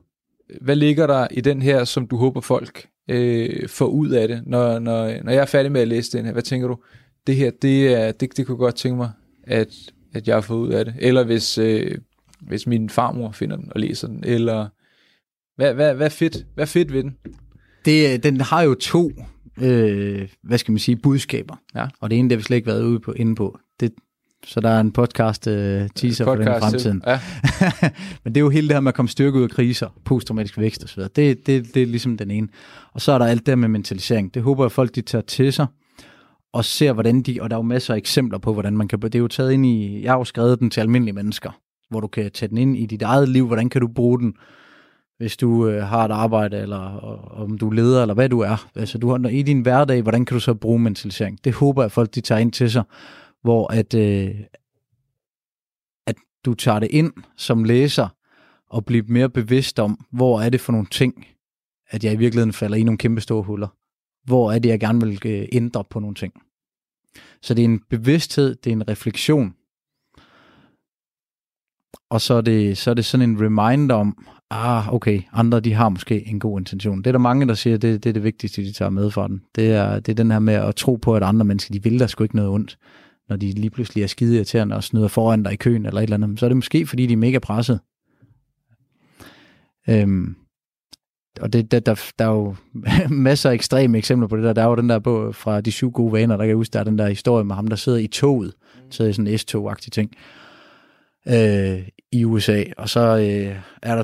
[0.61, 4.43] hvad ligger der i den her, som du håber folk øh, får ud af det,
[4.45, 6.31] når, når, når jeg er færdig med at læse den her?
[6.31, 6.77] Hvad tænker du?
[7.27, 9.11] Det her, det, er, det, det kunne godt tænke mig,
[9.43, 9.75] at,
[10.13, 10.95] at jeg har fået ud af det.
[10.99, 11.97] Eller hvis, øh,
[12.41, 14.67] hvis min farmor finder den og læser den, eller
[15.55, 17.17] hvad, hvad, hvad, fedt, hvad fedt ved den?
[17.85, 19.11] Det, den har jo to,
[19.61, 21.55] øh, hvad skal man sige, budskaber.
[21.75, 21.87] Ja.
[21.99, 23.59] Og det ene, det har vi slet ikke været ude på, inde på.
[23.79, 23.93] Det,
[24.45, 27.01] så der er en podcast øh, teaser for den Podcast til- fremtiden.
[27.07, 27.19] Ja.
[28.23, 30.57] Men det er jo hele det her med at komme styrke ud af kriser, posttraumatisk
[30.57, 31.01] vækst osv.
[31.01, 32.47] Det, det, det er ligesom den ene.
[32.93, 34.33] Og så er der alt det med mentalisering.
[34.33, 35.65] Det håber jeg, folk de tager til sig
[36.53, 38.99] og ser, hvordan de, og der er jo masser af eksempler på, hvordan man kan,
[39.01, 41.51] det er jo taget ind i, jeg har jo skrevet den til almindelige mennesker,
[41.89, 44.33] hvor du kan tage den ind i dit eget liv, hvordan kan du bruge den,
[45.17, 48.39] hvis du øh, har et arbejde, eller og, om du er leder, eller hvad du
[48.39, 48.67] er.
[48.75, 51.39] Altså du har, i din hverdag, hvordan kan du så bruge mentalisering?
[51.43, 52.83] Det håber jeg, folk de tager ind til sig,
[53.43, 54.35] hvor at, øh,
[56.07, 56.15] at
[56.45, 58.07] du tager det ind som læser,
[58.69, 61.27] og bliver mere bevidst om, hvor er det for nogle ting,
[61.89, 63.67] at jeg i virkeligheden falder i nogle kæmpe store huller.
[64.23, 66.33] Hvor er det, jeg gerne vil øh, ændre på nogle ting.
[67.41, 69.55] Så det er en bevidsthed, det er en refleksion.
[72.09, 75.73] Og så er det, så er det sådan en reminder om, ah, okay, andre de
[75.73, 76.97] har måske en god intention.
[76.97, 79.27] Det er der mange, der siger, det, det er det vigtigste, de tager med fra
[79.27, 79.43] den.
[79.55, 81.99] Det er, det er den her med at tro på, at andre mennesker, de vil
[81.99, 82.77] der sgu ikke noget ondt.
[83.29, 86.03] Når de lige pludselig er skide irriterende og snyder foran dig i køen eller et
[86.03, 87.79] eller andet, så er det måske, fordi de er mega presset.
[89.89, 90.35] Øhm,
[91.41, 92.55] og det, der, der, der er jo
[93.09, 94.53] masser af ekstreme eksempler på det der.
[94.53, 96.73] Der er jo den der bog fra De syv gode vaner, der kan jeg huske,
[96.73, 98.53] der er den der historie med ham, der sidder i toget,
[98.89, 100.11] sidder i sådan en S-tog-agtig ting,
[101.27, 102.63] øh, i USA.
[102.77, 104.03] Og så øh, er der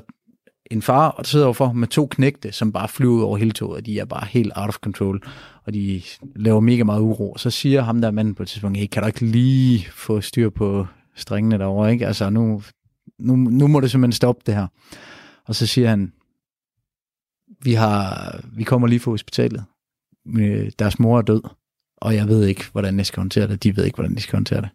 [0.69, 3.77] en far, og der sidder overfor med to knægte, som bare flyver over hele toget,
[3.77, 5.23] og de er bare helt out of control,
[5.65, 6.01] og de
[6.35, 7.37] laver mega meget uro.
[7.37, 10.49] Så siger ham der manden på et tidspunkt, hey, kan du ikke lige få styr
[10.49, 12.07] på strengene derovre, ikke?
[12.07, 12.61] Altså, nu,
[13.19, 14.67] nu, nu må det simpelthen stoppe det her.
[15.47, 16.13] Og så siger han,
[17.61, 19.63] vi, har, vi kommer lige fra hospitalet.
[20.37, 21.41] Øh, deres mor er død,
[21.97, 23.63] og jeg ved ikke, hvordan jeg skal håndtere det.
[23.63, 24.69] De ved ikke, hvordan de skal håndtere det.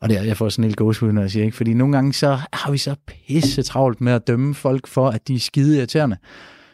[0.00, 1.56] Og det, er- jeg får sådan en lille gåshud, når jeg siger, ikke?
[1.56, 5.28] Fordi nogle gange så har vi så pisse travlt med at dømme folk for, at
[5.28, 6.16] de er skide irriterende.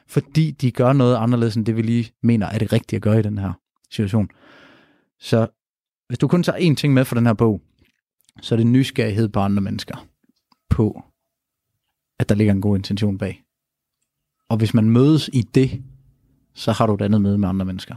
[0.08, 3.18] Fordi de gør noget anderledes, end det vi lige mener er det rigtige at gøre
[3.18, 3.52] i den her
[3.90, 4.28] situation.
[5.20, 5.46] Så
[6.08, 7.60] hvis du kun tager én ting med fra den her bog,
[8.42, 10.06] så er det nysgerrighed på andre mennesker.
[10.70, 11.02] På,
[12.20, 13.42] at der ligger en god intention bag.
[14.48, 15.82] Og hvis man mødes i det,
[16.54, 17.94] så har du et andet møde med andre mennesker.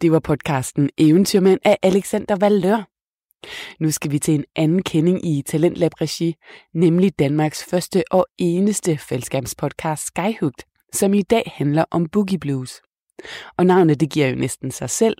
[0.00, 2.88] Det var podcasten Eventyrmænd af Alexander Valør.
[3.80, 6.34] Nu skal vi til en anden kending i Talentlab Regi,
[6.74, 12.80] nemlig Danmarks første og eneste fællesskabspodcast Skyhooked, som i dag handler om Boogie Blues.
[13.56, 15.16] Og navnet det giver jo næsten sig selv.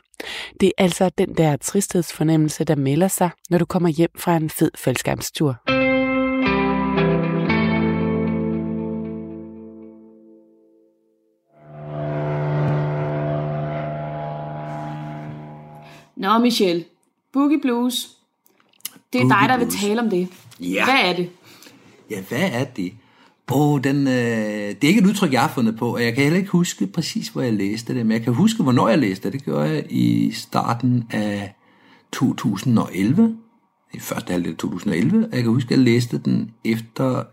[0.60, 4.50] Det er altså den der tristhedsfornemmelse, der melder sig, når du kommer hjem fra en
[4.50, 5.85] fed fællesskabstur.
[16.16, 16.84] Nå, Michelle.
[17.32, 18.08] Boogie Blues.
[19.12, 19.80] Det er Boogie dig, der vil Blues.
[19.80, 20.28] tale om det.
[20.60, 20.84] Ja.
[20.84, 21.30] Hvad er det?
[22.10, 22.92] Ja, hvad er det?
[23.52, 26.22] Åh, den, øh, det er ikke et udtryk, jeg har fundet på, og jeg kan
[26.22, 29.24] heller ikke huske præcis, hvor jeg læste det, men jeg kan huske, hvornår jeg læste
[29.24, 29.32] det.
[29.32, 31.54] Det gjorde jeg i starten af
[32.12, 33.36] 2011,
[33.94, 37.24] i første halvdel af 2011, og jeg kan huske, at jeg læste den efter,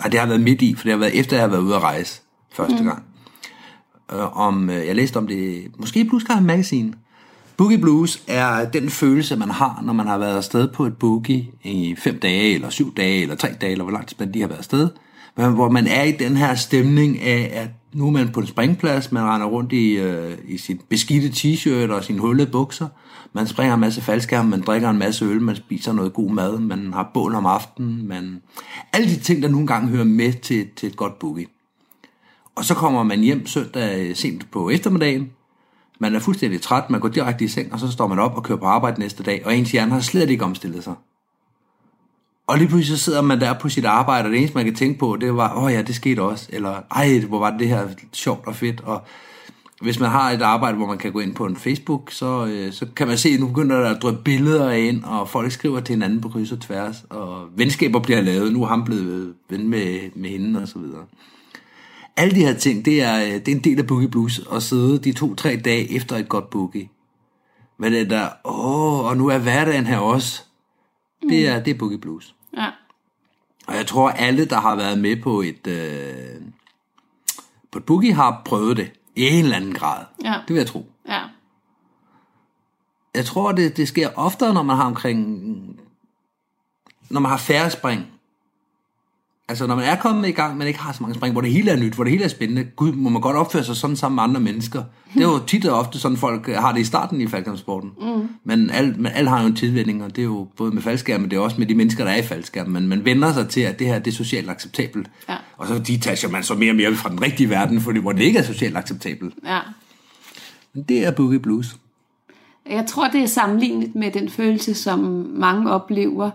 [0.00, 1.74] nej, det har været midt i, for det har været efter, jeg har været ude
[1.74, 2.84] at rejse første mm.
[2.84, 3.02] gang.
[4.12, 6.92] Øh, om, øh, jeg læste om det, måske i Sky Magazine,
[7.62, 11.46] Boogie Blues er den følelse, man har, når man har været afsted på et boogie
[11.62, 14.40] i fem dage, eller syv dage, eller tre dage, eller hvor lang tid man lige
[14.40, 14.88] har været afsted.
[15.34, 19.12] Hvor man er i den her stemning af, at nu er man på en springplads,
[19.12, 22.88] man render rundt i, øh, i sin beskidte t-shirt og sine hullede bukser.
[23.32, 26.58] Man springer en masse faldskærm, man drikker en masse øl, man spiser noget god mad,
[26.58, 28.42] man har bål om aftenen, man...
[28.92, 31.46] Alle de ting, der nogle gange hører med til, til et godt boogie.
[32.56, 35.30] Og så kommer man hjem søndag sent på eftermiddagen,
[36.02, 38.42] man er fuldstændig træt, man går direkte i seng, og så står man op og
[38.42, 40.94] kører på arbejde næste dag, og ens hjerne har slet ikke omstillet sig.
[42.46, 44.74] Og lige pludselig så sidder man der på sit arbejde, og det eneste man kan
[44.74, 47.68] tænke på, det var, åh oh ja, det skete også, eller ej, hvor var det
[47.68, 49.02] her sjovt og fedt, og
[49.80, 52.72] hvis man har et arbejde, hvor man kan gå ind på en Facebook, så, øh,
[52.72, 55.80] så kan man se, at nu begynder der at drøbe billeder ind, og folk skriver
[55.80, 59.68] til hinanden på kryds og tværs, og venskaber bliver lavet, nu er han blevet ven
[59.68, 61.04] med, med hende, og så videre.
[62.16, 64.98] Alle de her ting, det er, det er en del af Boogie Blues, at sidde
[64.98, 66.88] de to-tre dage efter et godt boogie.
[67.78, 70.42] Men det der, åh, og nu er hverdagen her også,
[71.28, 72.34] det er, det er Boogie Blues.
[72.56, 72.70] Ja.
[73.66, 76.40] Og jeg tror, alle, der har været med på et, øh,
[77.70, 80.04] på et boogie, har prøvet det i en eller anden grad.
[80.24, 80.32] Ja.
[80.32, 80.86] Det vil jeg tro.
[81.08, 81.20] Ja.
[83.14, 85.18] Jeg tror, det, det sker oftere, når man har omkring...
[87.10, 88.11] Når man har færre spring.
[89.48, 91.52] Altså, når man er kommet i gang, men ikke har så mange spring, hvor det
[91.52, 92.64] hele er nyt, hvor det hele er spændende.
[92.64, 94.82] Gud, må man godt opføre sig sådan sammen med andre mennesker.
[95.14, 97.90] Det er jo tit og ofte sådan, folk har det i starten i faldskærmsporten.
[98.00, 98.28] Mm.
[98.44, 101.30] Men alt men alt har jo en tilvænding, og det er jo både med faldskærmen,
[101.30, 102.72] det er også med de mennesker, der er i faldskærmen.
[102.72, 105.10] Men man vender sig til, at det her det er socialt acceptabelt.
[105.28, 105.36] Ja.
[105.56, 108.22] Og så detacher man så mere og mere fra den rigtige verden, fordi, hvor det
[108.22, 109.34] ikke er socialt acceptabelt.
[109.46, 109.58] ja.
[110.74, 111.76] Men det er Boogie Blues.
[112.70, 114.98] Jeg tror, det er sammenlignet med den følelse, som
[115.34, 116.30] mange oplever,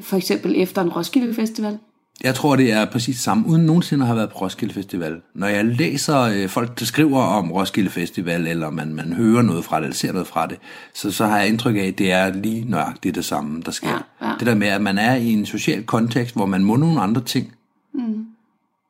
[0.00, 1.78] for eksempel efter en Roskilde Festival.
[2.24, 5.20] Jeg tror, det er præcis samme, uden nogensinde at have været på Roskilde Festival.
[5.34, 9.64] Når jeg læser øh, folk, der skriver om Roskilde Festival, eller man, man hører noget
[9.64, 10.58] fra det, eller ser noget fra det,
[10.94, 14.04] så, så har jeg indtryk af, at det er lige nøjagtigt det samme, der sker.
[14.22, 14.32] Ja, ja.
[14.38, 17.20] Det der med, at man er i en social kontekst, hvor man må nogle andre
[17.20, 17.52] ting.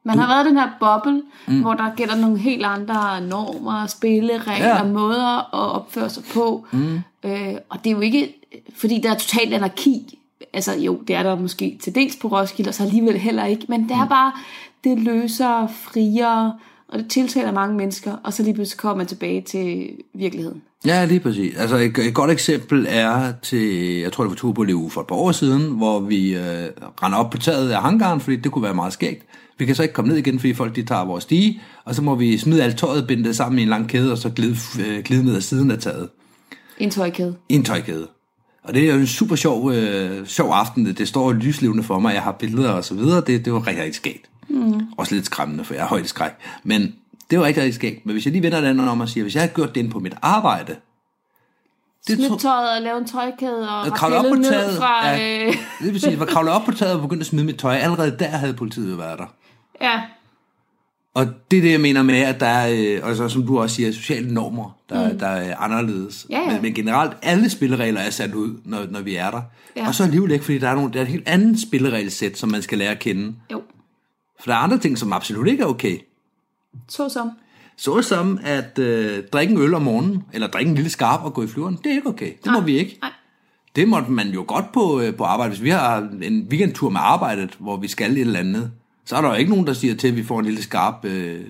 [0.05, 1.61] Man har været i den her boble, mm.
[1.61, 4.85] hvor der gælder nogle helt andre normer, spilleregler, Ja.
[4.85, 6.66] måder at opføre sig på.
[6.72, 7.01] Mm.
[7.24, 8.35] Øh, og det er jo ikke,
[8.77, 10.18] fordi der er totalt anarki.
[10.53, 13.66] Altså jo, det er der måske til dels på Roskilde, og så alligevel heller ikke.
[13.68, 14.32] Men det er bare,
[14.84, 16.59] det løser friere,
[16.89, 20.62] og det tiltaler mange mennesker, og så lige pludselig kommer man tilbage til virkeligheden.
[20.87, 21.57] Ja, lige præcis.
[21.57, 25.07] Altså et, et godt eksempel er til, jeg tror det var Turbo Liv for et
[25.07, 26.43] par år siden, hvor vi øh,
[27.03, 29.26] render op på taget af hangaren, fordi det kunne være meget skægt.
[29.59, 32.03] Vi kan så ikke komme ned igen, fordi folk de tager vores stige, og så
[32.03, 34.57] må vi smide alt tøjet, binde det sammen i en lang kæde, og så glide,
[34.87, 36.09] øh, glide ned ad siden af taget.
[36.78, 37.37] En tøjkæde.
[37.49, 38.07] en tøjkæde.
[38.69, 40.87] Og det er jo en super sjov, øh, sjov aften.
[40.97, 42.14] Det står lyslevende for mig.
[42.14, 43.21] Jeg har billeder og så videre.
[43.27, 44.27] Det, det var rigtig, rigtig skægt.
[44.49, 44.81] Mm.
[44.99, 46.33] Også lidt skræmmende, for jeg har højdeskræk.
[46.64, 46.95] Men
[47.31, 48.07] det var rigtig, rigtig skægt.
[48.07, 49.91] Men hvis jeg lige vender andet om og siger, hvis jeg havde gjort det inde
[49.91, 50.77] på mit arbejde,
[52.09, 54.77] det tro- tøjet og lave en tøjkæde og Jeg kravlede op på taget.
[54.79, 55.09] fra...
[55.09, 57.45] ja, Øh, det vil sige, jeg var kravlet op på taget og begyndte at smide
[57.47, 57.75] mit tøj.
[57.77, 59.25] Allerede der havde politiet jo været der.
[59.81, 60.01] ja,
[61.17, 63.59] Og det er det, jeg mener med, at der er, øh, og så, som du
[63.59, 65.19] også siger, sociale normer, der, mm.
[65.19, 66.27] der er anderledes.
[66.31, 66.53] Ja, ja.
[66.53, 69.43] Men, men generelt, alle spilleregler er sat ud, når, når vi er der.
[69.77, 69.89] Ja.
[69.89, 72.49] Og så alligevel ikke, fordi der er, nogle, der er et helt andet spilleregelsæt, som
[72.49, 73.35] man skal lære at kende.
[73.53, 73.62] jo.
[74.41, 75.99] For der er andre ting, som absolut ikke er okay.
[76.89, 77.31] Så som.
[77.77, 81.35] Så som at øh, drikke en øl om morgenen, eller drikke en lille skarp og
[81.35, 82.33] gå i flyveren, det er ikke okay.
[82.45, 82.64] Det må Nej.
[82.64, 82.99] vi ikke.
[83.03, 83.11] Nej.
[83.77, 85.51] Det måtte man jo godt på, øh, på arbejde.
[85.51, 88.71] Hvis vi har en weekendtur med arbejdet, hvor vi skal et eller andet,
[89.07, 91.04] så er der jo ikke nogen, der siger til, at vi får en lille skarp...
[91.04, 91.40] Øh,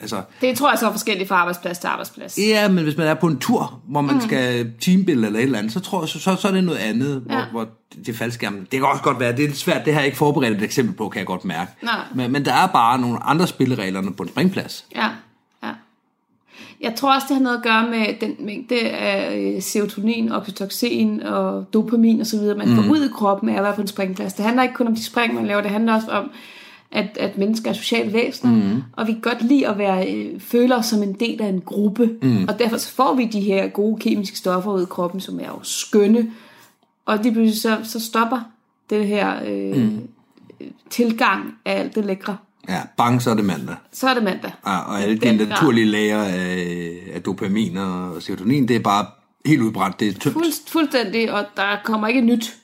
[0.00, 2.38] altså, Det tror jeg så er forskelligt fra arbejdsplads til arbejdsplads.
[2.38, 4.20] Ja, men hvis man er på en tur, hvor man mm.
[4.20, 6.78] skal teambille eller et eller andet, så tror jeg, så, så, så er det noget
[6.78, 7.34] andet, ja.
[7.34, 8.60] Hvor, hvor det er faldskærmen.
[8.60, 10.62] Det kan også godt være, det er lidt svært, det har jeg ikke forberedt et
[10.62, 11.72] eksempel på, kan jeg godt mærke.
[11.82, 11.94] Nej.
[12.14, 14.84] Men, men der er bare nogle andre spillereglerne på en springplads.
[14.94, 15.08] Ja,
[15.62, 15.70] ja.
[16.80, 21.22] Jeg tror også, det har noget at gøre med den mængde af øh, serotonin, oxytocin
[21.22, 22.76] og dopamin osv., man mm.
[22.76, 24.32] får ud i kroppen af at være på en springplads.
[24.32, 26.30] Det handler ikke kun om de spring, man laver, det handler også om,
[26.92, 28.82] at, at mennesker er sociale væsener, mm.
[28.92, 31.60] og vi kan godt lide at være, øh, føle os som en del af en
[31.60, 32.44] gruppe, mm.
[32.48, 35.46] og derfor så får vi de her gode kemiske stoffer ud i kroppen, som er
[35.46, 36.30] jo skønne,
[37.06, 38.40] og lige pludselig så, så stopper
[38.90, 40.08] det her øh, mm.
[40.90, 42.36] tilgang af alt det lækre.
[42.68, 43.76] Ja, bang, så er det mandag.
[43.92, 44.50] Så er det mandag.
[44.66, 49.06] Ja, og alle de naturlige lager af, af dopamin og serotonin, det er bare
[49.46, 50.32] helt udbrændt, det er tømt.
[50.32, 52.56] Fuld, fuldstændig, og der kommer ikke nyt.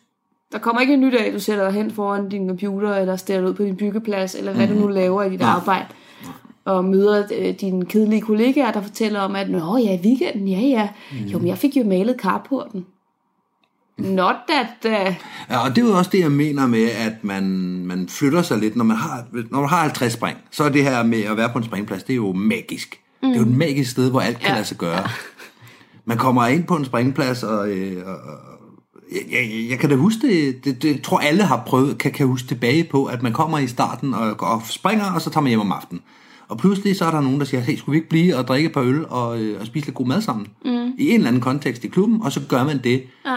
[0.53, 3.49] Der kommer ikke nyt af, at du sætter dig hen foran din computer, eller stiller
[3.49, 4.75] ud på din byggeplads, eller hvad mm.
[4.75, 5.87] du nu laver i dit arbejde.
[6.65, 10.61] Og møder øh, dine kedelige kollegaer, der fortæller om, at Nå ja, i weekenden, ja
[10.61, 10.89] ja.
[11.13, 11.27] Mm.
[11.27, 12.87] Jo, men jeg fik jo malet carporten.
[13.99, 14.67] Not that...
[15.09, 15.15] Uh,
[15.51, 17.45] Ja, og det er jo også det, jeg mener med, at man,
[17.87, 18.77] man flytter sig lidt.
[18.77, 21.49] Når man, har, når man har 50 spring, så er det her med at være
[21.49, 23.01] på en springplads, det er jo magisk.
[23.23, 23.29] Mm.
[23.29, 24.55] Det er jo et magisk sted, hvor alt kan Ja.
[24.55, 25.09] lade sig gøre.
[26.05, 28.19] man kommer ind på en springplads, og, øh, og
[29.13, 32.27] jeg, jeg, jeg kan da huske det, det, det tror alle har prøvet, kan, kan
[32.27, 35.49] huske tilbage på, at man kommer i starten og, og springer, og så tager man
[35.49, 36.03] hjem om aftenen.
[36.49, 38.67] Og pludselig så er der nogen, der siger, hey, skulle vi ikke blive og drikke
[38.67, 40.47] et par øl og, øh, og spise lidt god mad sammen?
[40.65, 40.93] Mm.
[40.99, 43.03] I en eller anden kontekst i klubben, og så gør man det.
[43.27, 43.37] Ja.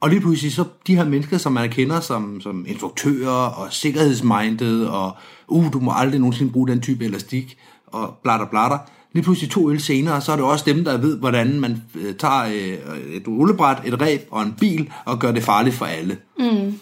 [0.00, 4.84] Og lige pludselig så de her mennesker, som man kender som, som instruktører og sikkerhedsminded,
[4.84, 5.16] og
[5.48, 8.78] uh, du må aldrig nogensinde bruge den type elastik, og blatter blatter.
[9.16, 12.14] Lige pludselig to øl senere, så er det også dem, der ved, hvordan man øh,
[12.14, 16.16] tager øh, et rullebræt, et ræb og en bil, og gør det farligt for alle.
[16.38, 16.78] Mm.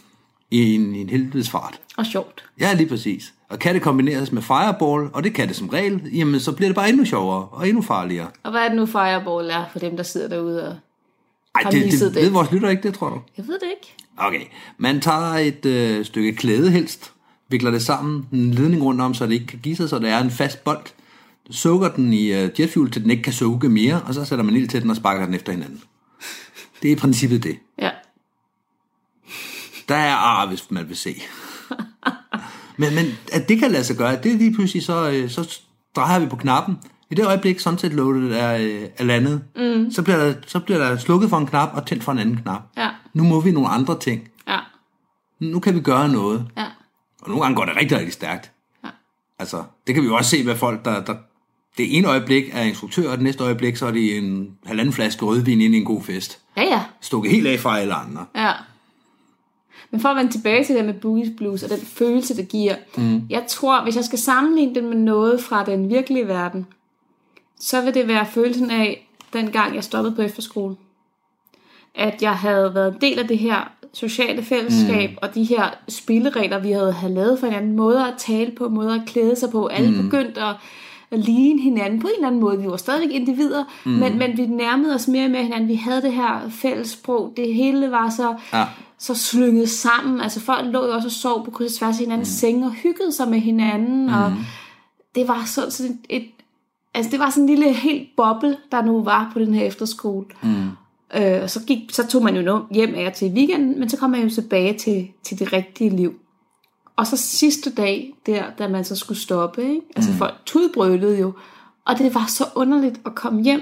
[0.50, 1.80] I en, i en helvedes fart.
[1.96, 2.44] Og sjovt.
[2.60, 3.34] Ja, lige præcis.
[3.48, 6.68] Og kan det kombineres med fireball, og det kan det som regel, jamen så bliver
[6.68, 8.28] det bare endnu sjovere og endnu farligere.
[8.42, 10.76] Og hvad er det nu fireball er for dem, der sidder derude og
[11.54, 13.20] Ej, det, misset det, ved vores lytter ikke, det tror du?
[13.36, 13.94] Jeg ved det ikke.
[14.16, 14.44] Okay,
[14.78, 17.12] man tager et øh, stykke klæde helst,
[17.48, 20.08] vikler det sammen, en ledning rundt om, så det ikke kan give sig, så det
[20.08, 20.86] er en fast bold.
[21.50, 24.56] Sukker den i øh, jetfuel, til den ikke kan suge mere, og så sætter man
[24.56, 25.82] ild til den og sparker den efter hinanden.
[26.82, 27.58] Det er i princippet det.
[27.78, 27.90] Ja.
[29.88, 31.14] Der er ar, hvis man vil se.
[32.78, 35.60] men, men at det kan lade sig gøre, det er lige pludselig, så, øh, så
[35.96, 36.78] drejer vi på knappen.
[37.10, 39.90] I det øjeblik sunset loadet er, øh, er landet, mm.
[39.90, 42.36] så, bliver der, så bliver der slukket for en knap og tændt for en anden
[42.36, 42.62] knap.
[42.76, 42.90] Ja.
[43.14, 44.28] Nu må vi nogle andre ting.
[44.48, 44.58] Ja.
[45.40, 46.46] Nu kan vi gøre noget.
[46.56, 46.66] Ja.
[47.22, 48.52] Og nogle gange går det rigtig, rigtig stærkt.
[48.84, 48.88] Ja.
[49.38, 51.14] Altså, det kan vi jo også se med folk, der, der
[51.78, 55.24] det ene øjeblik er instruktør, og det næste øjeblik, så er de en halvanden flaske
[55.24, 56.38] rødvin ind i en god fest.
[56.56, 56.82] Ja, ja.
[57.00, 58.26] Stukket helt af fra alle andre.
[58.36, 58.52] Ja.
[59.90, 62.74] Men for at vende tilbage til det med Boogie Blues og den følelse, det giver.
[62.96, 63.22] Mm.
[63.30, 66.66] Jeg tror, hvis jeg skal sammenligne det med noget fra den virkelige verden,
[67.60, 70.76] så vil det være følelsen af, dengang jeg stoppede på efterskole.
[71.94, 75.16] At jeg havde været en del af det her sociale fællesskab, mm.
[75.22, 77.76] og de her spilleregler, vi havde, havde lavet for hinanden.
[77.76, 79.66] Måder at tale på, måder at klæde sig på.
[79.66, 80.02] Alle mm.
[80.02, 80.54] begyndte at
[81.14, 82.60] at ligne hinanden på en eller anden måde.
[82.60, 83.90] Vi var stadigvæk individer, mm.
[83.90, 85.68] men, men vi nærmede os mere og mere hinanden.
[85.68, 87.32] Vi havde det her fælles sprog.
[87.36, 88.64] Det hele var så, Ja.
[88.98, 90.20] så slynget sammen.
[90.20, 92.32] Altså folk lå jo også og sov på kryds og tværs af hinandens mm.
[92.32, 94.06] senge og hyggede sig med hinanden.
[94.06, 94.12] Mm.
[94.12, 94.32] Og
[95.14, 96.24] det var sådan, sådan et,
[96.94, 100.26] altså det var sådan en lille helt boble, der nu var på den her efterskole.
[100.42, 100.68] Mm.
[101.16, 103.96] Øh, og så, gik, så tog man jo hjem af til i weekenden, men så
[103.96, 106.14] kom man jo tilbage til, til det rigtige liv.
[106.96, 109.80] Og så sidste dag, der, da man så skulle stoppe, ikke?
[109.96, 110.16] altså mm.
[110.16, 111.32] folk tudbrølede jo,
[111.84, 113.60] og det var så underligt at komme hjem.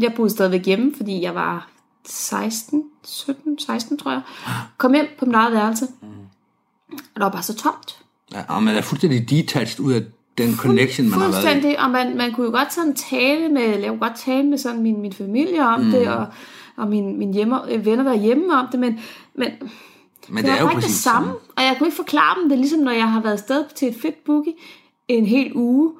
[0.00, 1.70] Jeg boede stadigvæk hjemme, fordi jeg var
[2.06, 4.20] 16, 17, 16 tror jeg.
[4.78, 5.86] Kom hjem på mit eget værelse,
[6.90, 7.98] og det var bare så tomt.
[8.32, 10.02] Ja, og man er fuldstændig detached ud af
[10.38, 11.34] den connection, man har været.
[11.34, 14.58] Fuldstændig, og man, man kunne jo godt sådan tale med, jeg kunne godt tale med
[14.58, 15.90] sådan min, min familie om mm.
[15.90, 16.26] det, og,
[16.76, 19.00] og min, min hjemme, venner derhjemme om det, men,
[19.34, 19.50] men
[20.30, 21.26] Men det, var bare ikke det samme.
[21.26, 21.38] samme.
[21.56, 23.88] Og jeg kunne ikke forklare dem det, er ligesom når jeg har været afsted til
[23.88, 24.52] et fedt boogie
[25.08, 25.92] en hel uge,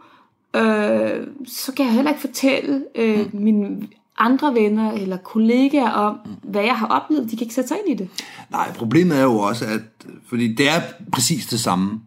[0.57, 3.41] øh, så kan jeg heller ikke fortælle øh, mm.
[3.41, 7.31] mine andre venner eller kollegaer om, hvad jeg har oplevet.
[7.31, 8.11] De kan ikke sætte sig ind i det.
[8.51, 9.81] Nej, problemet er jo også, at
[10.29, 10.81] fordi det er
[11.13, 12.01] præcis det samme.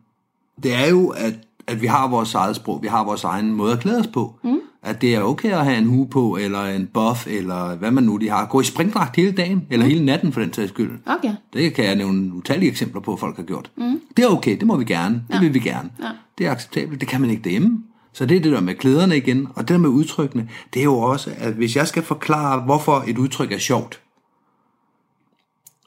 [0.64, 1.34] Det er jo, at,
[1.68, 4.36] at vi har vores eget sprog, vi har vores egen måde at klæde os på.
[4.44, 4.60] Mm.
[4.86, 8.04] At det er okay at have en hue på, eller en buff, eller hvad man
[8.04, 8.46] nu de har.
[8.46, 10.92] Gå i springdragt hele dagen, eller hele natten for den sags skyld.
[11.06, 11.36] Okay.
[11.54, 13.72] Det kan jeg nævne utallige eksempler på, folk har gjort.
[13.78, 14.02] Mm.
[14.18, 15.16] Det er okay, det må vi gerne.
[15.28, 15.40] Det ja.
[15.40, 15.90] vil vi gerne.
[16.00, 16.10] Ja.
[16.38, 17.84] Det er acceptabelt, det kan man ikke derhjemme.
[18.14, 20.84] Så det er det der med klæderne igen, og det der med udtrykkene, det er
[20.84, 24.00] jo også, at hvis jeg skal forklare, hvorfor et udtryk er sjovt,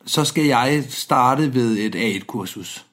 [0.06, 2.86] så skal jeg starte ved et A1-kursus.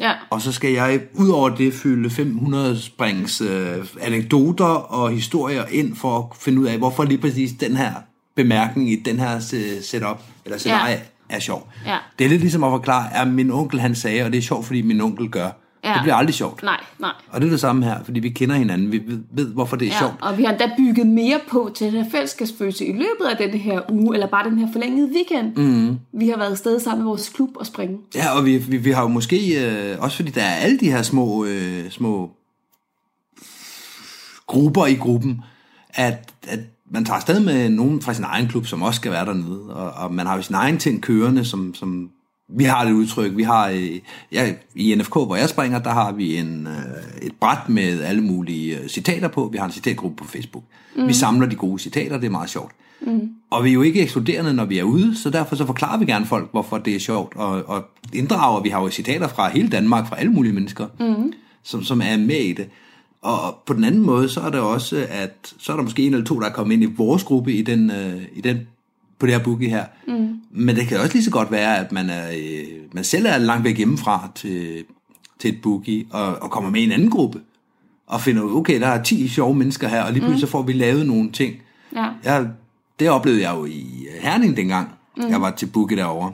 [0.00, 0.12] Ja.
[0.30, 5.96] Og så skal jeg ud over det fylde 500 springs øh, anekdoter og historier ind
[5.96, 7.92] for at finde ud af, hvorfor lige præcis den her
[8.36, 10.94] bemærkning i den her se- setup, eller scenarie,
[11.30, 11.36] ja.
[11.36, 11.68] er sjov.
[11.86, 11.98] Ja.
[12.18, 14.66] Det er lidt ligesom at forklare, at min onkel han sagde, og det er sjovt,
[14.66, 15.50] fordi min onkel gør.
[15.84, 15.92] Ja.
[15.92, 16.62] Det bliver aldrig sjovt.
[16.62, 17.10] Nej, nej.
[17.28, 19.88] Og det er det samme her, fordi vi kender hinanden, vi ved, ved hvorfor det
[19.88, 20.14] er Ja, sjovt.
[20.22, 23.60] og vi har endda bygget mere på til den her fællesskabsfølelse i løbet af den
[23.60, 25.56] her uge, eller bare den her forlængede weekend.
[25.56, 25.98] Mm.
[26.20, 27.98] Vi har været afsted sammen med vores klub og springe.
[28.14, 30.90] Ja, og vi, vi, vi har jo måske, øh, også fordi der er alle de
[30.90, 32.30] her små, øh, små
[34.46, 35.40] grupper i gruppen,
[35.94, 36.58] at, at
[36.90, 39.90] man tager afsted med nogen fra sin egen klub, som også skal være dernede, og,
[40.04, 42.10] og man har jo sin egen ting kørende, som, som
[42.48, 44.00] vi har et udtryk, vi har øh,
[44.32, 48.22] ja, i NFK, hvor jeg springer, der har vi en, øh, et bræt med alle
[48.22, 50.64] mulige øh, citater på, vi har en citatgruppe på Facebook.
[50.96, 51.08] Mm.
[51.08, 52.72] Vi samler de gode citater, det er meget sjovt.
[53.00, 53.30] Mm.
[53.50, 56.04] Og vi er jo ikke ekskluderende, når vi er ude, så derfor så forklarer vi
[56.04, 59.68] gerne folk, hvorfor det er sjovt, og, og inddrager, vi har jo citater fra hele
[59.68, 61.32] Danmark, fra alle mulige mennesker, mm.
[61.62, 62.68] som, som er med i det.
[63.22, 66.12] Og på den anden måde, så er der også, at så er der måske en
[66.14, 68.58] eller to, der er kommet ind i vores gruppe i den, øh, i den
[69.24, 69.84] på det her boogie her.
[70.08, 70.40] Mm.
[70.50, 73.38] Men det kan også lige så godt være, at man, er, øh, man selv er
[73.38, 74.84] langt væk hjemmefra til,
[75.38, 77.40] til et boogie, og, og kommer med i en anden gruppe,
[78.06, 80.46] og finder ud, okay, der er 10 sjove mennesker her, og lige pludselig mm.
[80.46, 81.54] så får vi lavet nogle ting.
[81.94, 82.08] Ja.
[82.24, 82.48] Jeg
[83.00, 85.28] det oplevede jeg jo i Herning dengang, mm.
[85.28, 86.32] jeg var til Boogie derovre.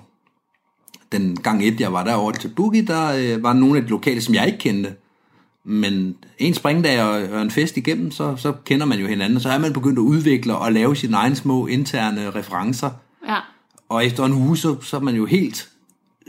[1.12, 4.20] Den gang et, jeg var derovre til Boogie, der øh, var nogle af de lokale,
[4.20, 4.94] som jeg ikke kendte.
[5.64, 9.48] Men en springdag og, en fest igennem, så, så kender man jo hinanden, og så
[9.48, 12.90] er man begyndt at udvikle og lave sine egne små interne referencer.
[13.28, 13.36] Ja.
[13.88, 15.68] Og efter en uge, så, så er man jo helt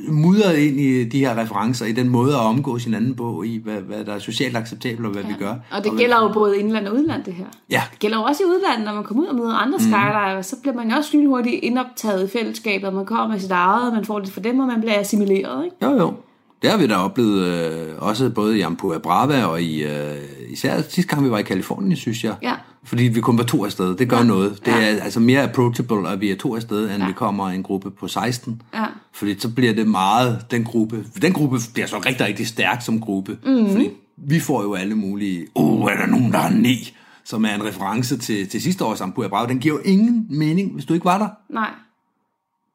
[0.08, 3.82] mudret ind i de her referencer, i den måde at omgås hinanden på, i hvad,
[3.82, 5.28] hvad der er socialt acceptabelt, og hvad ja.
[5.28, 5.56] vi gør.
[5.72, 7.46] Og det gælder jo både indland og udland, det her.
[7.70, 7.82] Ja.
[7.92, 9.84] Det gælder jo også i udlandet, når man kommer ud og møder andre mm.
[9.84, 13.52] skydiver, så bliver man jo også lynhurtigt indoptaget i fællesskabet, og man kommer med sit
[13.52, 15.76] eget, og man får det for dem, og man bliver assimileret, ikke?
[15.82, 16.14] Jo, jo.
[16.62, 20.18] Det har vi da oplevet øh, også både i Ampua Brava og i, øh,
[20.50, 22.36] især sidste gang vi var i Kalifornien, synes jeg.
[22.42, 22.56] Ja.
[22.84, 23.96] Fordi vi kun var to afsted.
[23.96, 24.24] Det gør ja.
[24.24, 24.66] noget.
[24.66, 24.86] Det er ja.
[24.86, 27.08] altså mere approachable, at vi er to afsted, end ja.
[27.08, 28.62] vi kommer en gruppe på 16.
[28.74, 28.86] Ja.
[29.14, 33.00] Fordi så bliver det meget, den gruppe, den gruppe bliver så rigtig, rigtig stærk som
[33.00, 33.38] gruppe.
[33.46, 33.72] Mm.
[33.72, 36.94] Fordi vi får jo alle mulige, åh, oh, er der nogen, der har ni,
[37.26, 39.48] som er en reference til, til sidste års Ampua Brava.
[39.48, 41.54] Den giver jo ingen mening, hvis du ikke var der.
[41.54, 41.70] Nej.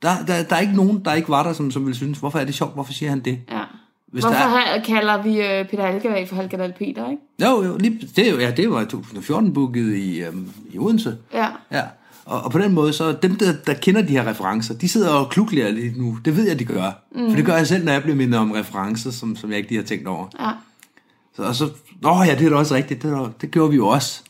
[0.02, 2.38] Der, der, der er ikke nogen, der ikke var der, som, som vil synes, hvorfor
[2.38, 3.38] er det sjovt, hvorfor siger han det?
[3.50, 3.62] Ja.
[4.12, 4.84] Hvis Hvorfor der er, er...
[4.84, 7.22] kalder vi øh, Peter Halkedal for Halkedal Peter, ikke?
[7.42, 11.18] jo, jo, lige, det, jo- ja, det var i 2014 booket i, øhm, i Odense.
[11.32, 11.48] Ja.
[11.72, 11.82] Ja,
[12.24, 15.10] og, og på den måde, så dem, der, der kender de her referencer, de sidder
[15.10, 16.18] og klukler lige nu.
[16.24, 16.90] Det ved jeg, de gør.
[17.12, 17.28] Mm.
[17.30, 19.68] For det gør jeg selv, når jeg bliver mindet om referencer, som, som jeg ikke
[19.70, 20.26] lige har tænkt over.
[20.40, 20.50] Ja.
[21.36, 21.64] Så, og så,
[22.04, 24.22] åh ja, det er da også rigtigt, det, da- det gjorde vi jo også.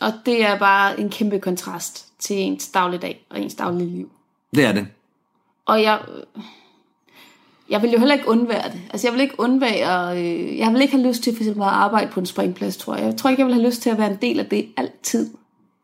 [0.00, 4.10] Og det er bare en kæmpe kontrast til ens dagligdag og ens daglige liv.
[4.54, 4.86] Det er det.
[5.66, 5.98] Og jeg,
[7.70, 8.80] jeg vil jo heller ikke undvære det.
[8.90, 11.68] Altså jeg vil ikke undvære, øh, jeg vil ikke have lyst til for eksempel at
[11.68, 13.04] arbejde på en springplads, tror jeg.
[13.04, 15.28] Jeg tror ikke, jeg vil have lyst til at være en del af det altid.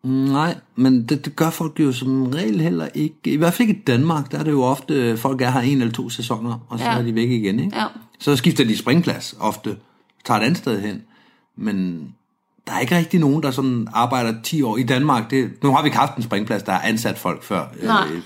[0.04, 3.16] Nej, men det, det gør folk jo som regel heller ikke.
[3.24, 5.80] I hvert fald ikke i Danmark, der er det jo ofte, folk er her en
[5.80, 6.98] eller to sæsoner, og så Ja.
[6.98, 7.60] er de væk igen.
[7.60, 7.76] Ikke?
[7.76, 7.84] Ja.
[8.18, 9.76] Så skifter de springplads ofte,
[10.24, 11.02] tager et andet sted hen.
[11.56, 12.08] Men
[12.66, 15.30] der er ikke rigtig nogen, der sådan arbejder 10 år i Danmark.
[15.30, 18.06] Det, nu har vi ikke haft en springplads, der har ansat folk før, Nej.
[18.12, 18.20] øh,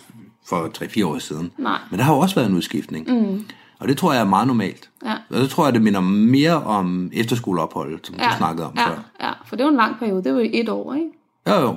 [0.49, 1.53] for 3-4 år siden.
[1.59, 1.79] Nej.
[1.91, 3.09] Men der har jo også været en udskiftning.
[3.31, 3.45] Mm.
[3.79, 4.91] Og det tror jeg er meget normalt.
[5.05, 5.13] Ja.
[5.31, 8.25] Og det tror jeg, det minder mere om efterskoleopholdet, som ja.
[8.25, 9.03] du snakkede om ja, før.
[9.21, 10.25] Ja, for det var en lang periode.
[10.25, 11.07] Det var jo et år, ikke?
[11.49, 11.77] Jo, jo.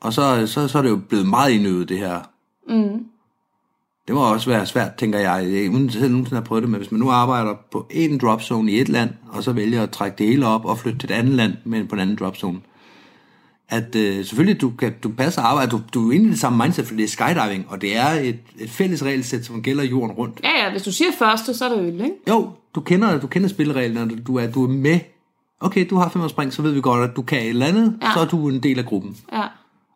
[0.00, 2.20] Og så, så, så er det jo blevet meget indøvet, det her.
[2.68, 3.04] Mm.
[4.06, 6.78] Det må også være svært, tænker jeg, Jeg- uden selv nogensinde har prøvet det, men
[6.80, 10.18] hvis man nu arbejder på en dropzone i et land, og så vælger at trække
[10.18, 12.60] det hele op og flytte til et andet land, men på en anden dropzone,
[13.68, 16.64] at øh, selvfølgelig, du kan du passer arbejde, du, du er inde i det samme
[16.64, 20.12] mindset, for det er skydiving, og det er et, et fælles regelsæt, som gælder jorden
[20.12, 20.40] rundt.
[20.44, 22.14] Ja, ja, hvis du siger første, så er det øl, ikke?
[22.28, 25.00] Jo, du kender, du kender spillereglerne, og du er, du er med.
[25.60, 27.96] Okay, du har fem spring, så ved vi godt, at du kan et eller andet,
[28.02, 28.06] Ja.
[28.06, 28.12] ja.
[28.14, 29.16] så er du en del af gruppen.
[29.32, 29.42] Ja.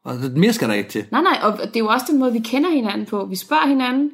[0.04, 1.04] Og mere skal der ikke til.
[1.10, 3.26] Nej, nej, og det er jo også den måde, vi kender hinanden på.
[3.30, 4.10] Vi spørger hinanden,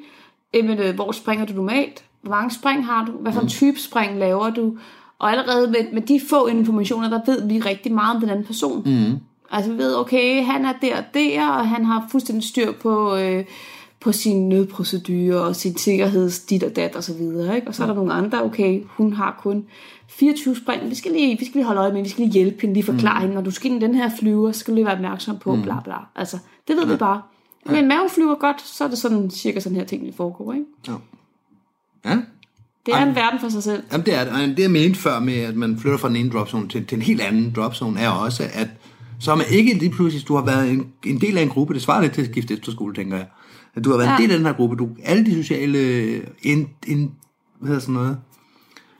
[0.54, 2.04] jamen, øh, hvor springer du normalt?
[2.22, 3.12] Hvor mange spring har du?
[3.12, 4.76] Hvad for en type spring laver du?
[5.18, 8.44] Og allerede med, med de få informationer, der ved vi rigtig meget om den anden
[8.44, 8.82] person.
[8.86, 9.18] Mm.
[9.51, 13.16] Altså vi ved, okay, han er der og der, og han har fuldstændig styr på,
[13.16, 13.44] øh,
[14.01, 17.57] på sin nødprocedure og sin sikkerheds dit og dat og så videre.
[17.57, 17.68] Ikke?
[17.68, 19.64] Og så er der nogle andre, okay, hun har kun
[20.09, 22.61] 24 spring, vi skal lige, vi skal lige holde øje med, vi skal lige hjælpe
[22.61, 23.20] hende, lige forklare mm.
[23.20, 25.55] hende, når du skal ind i den her flyver, skal du lige være opmærksom på,
[25.55, 25.62] mm.
[25.62, 25.97] bla bla.
[26.16, 26.38] Altså,
[26.68, 26.92] det ved ja.
[26.92, 27.22] vi bare.
[27.66, 30.64] Men maven flyver godt, så er det sådan cirka sådan her ting, vi foregår, ikke?
[30.88, 30.92] Ja.
[32.05, 32.16] ja.
[32.86, 33.09] Det er Ej.
[33.09, 33.82] en verden for sig selv.
[33.92, 34.57] Jamen det er det.
[34.57, 37.03] Det jeg mente før med, at man flytter fra den ene dropzone til, til en
[37.03, 38.68] helt anden dropzone, er også, at
[39.20, 41.74] så er man ikke lige pludselig, du har været en, en del af en gruppe,
[41.74, 43.26] det svarer lidt til at skifte efterskole, tænker jeg.
[43.74, 44.16] At du har været ja.
[44.16, 45.78] En del af den her gruppe, du, alle de sociale,
[46.42, 47.10] in, in,
[47.60, 48.16] hvad hedder sådan noget?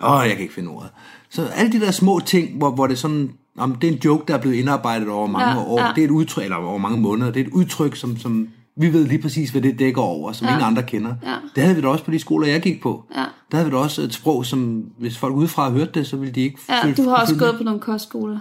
[0.02, 0.90] Åh, oh, jeg kan ikke finde ordet.
[1.30, 4.24] Så alle de der små ting, hvor, hvor det sådan, om det er en joke,
[4.28, 5.92] der er blevet indarbejdet over mange Ja, år, ja.
[5.94, 8.92] det er et udtryk, eller over mange måneder, det er et udtryk, som, som vi
[8.92, 10.52] ved lige præcis, hvad det dækker over, som ja.
[10.52, 11.14] ingen andre kender.
[11.22, 11.34] Ja.
[11.54, 13.04] Det havde vi da også på de skoler, jeg gik på.
[13.16, 13.24] Ja.
[13.50, 16.34] Der havde vi da også et sprog, som hvis folk udefra hørte det, så ville
[16.34, 18.38] de ikke Ja, føle- du har også føle gået på nogle kostskoler.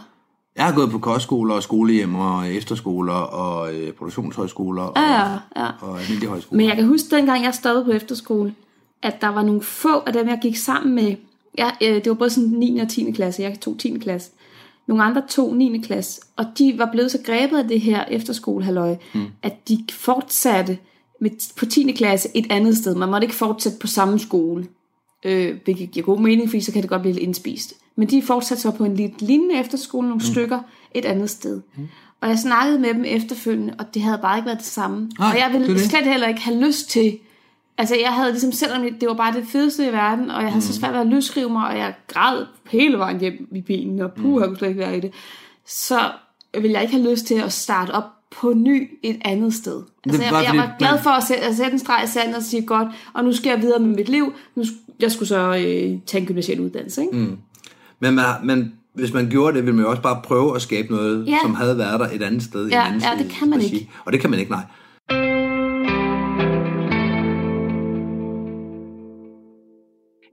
[0.55, 5.31] Jeg har gået på kostskoler og skolehjem og efterskoler og øh, produktionshøjskoler og, Ja,
[5.63, 6.57] ja, og almindelige højskoler.
[6.57, 8.55] Men jeg kan huske, dengang jeg stoppede på efterskole,
[9.01, 11.15] at der var nogle få af dem, jeg gik sammen med.
[11.57, 12.79] Jeg, øh, det var både sådan 9.
[12.79, 13.11] og 10.
[13.11, 13.43] klasse.
[13.43, 13.97] Jeg tog 10.
[13.97, 14.31] klasse.
[14.87, 15.77] Nogle andre tog 9.
[15.77, 16.21] klasse.
[16.35, 19.25] Og de var blevet så grebet af det her efterskolehalløj, mm.
[19.41, 20.77] at de fortsatte
[21.21, 21.91] med, på 10.
[21.91, 22.95] klasse et andet sted.
[22.95, 24.67] Man måtte ikke fortsætte på samme skole.
[25.25, 27.73] Øh, hvilket giver god mening, fordi så kan det godt blive lidt indspist.
[27.95, 30.33] Men de fortsatte så på en lidt lignende efterskole, nogle mm.
[30.33, 30.59] stykker,
[30.93, 31.61] et andet sted.
[31.75, 31.87] Mm.
[32.21, 35.09] Og jeg snakkede med dem efterfølgende, og det havde bare ikke været det samme.
[35.19, 35.81] Nej, og jeg det ville det.
[35.81, 37.17] slet heller ikke have lyst til...
[37.77, 40.55] Altså jeg havde ligesom, selvom det var bare det fedeste i verden, og jeg havde
[40.55, 40.61] mm.
[40.61, 44.11] så svært ved at løsrive mig, og jeg græd hele vejen hjem i bilen, og
[44.11, 45.13] puh, jeg kunne slet ikke være i det,
[45.65, 45.99] så
[46.53, 49.81] ville jeg ikke have lyst til at starte op på ny et andet sted.
[50.05, 52.43] Altså, jeg, jeg var glad for at sætte, at sætte en streg i sandet og
[52.43, 54.33] sige, godt, og nu skal jeg videre med mit liv.
[54.55, 54.63] Nu,
[54.99, 57.17] jeg skulle så øh, tage en gymnasial uddannelse, ikke?
[57.17, 57.37] Mm.
[57.99, 60.91] Men, man, men hvis man gjorde det, ville man jo også bare prøve at skabe
[60.93, 61.37] noget, Ja.
[61.41, 62.67] som havde været der et andet sted.
[62.67, 63.75] i Ja, en anden ja, det kan man regi.
[63.75, 63.91] ikke.
[64.05, 64.63] Og det kan man ikke, nej.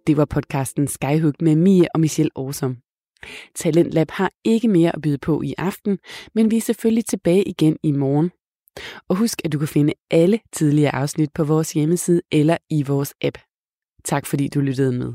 [0.07, 2.77] Det var podcasten Skyhook med Mie og Michelle Årsom.
[3.55, 5.99] Talentlab har ikke mere at byde på i aften,
[6.35, 8.31] men vi er selvfølgelig tilbage igen i morgen.
[9.09, 13.15] Og husk, at du kan finde alle tidligere afsnit på vores hjemmeside eller i vores
[13.23, 13.39] app.
[14.05, 15.13] Tak fordi du lyttede med.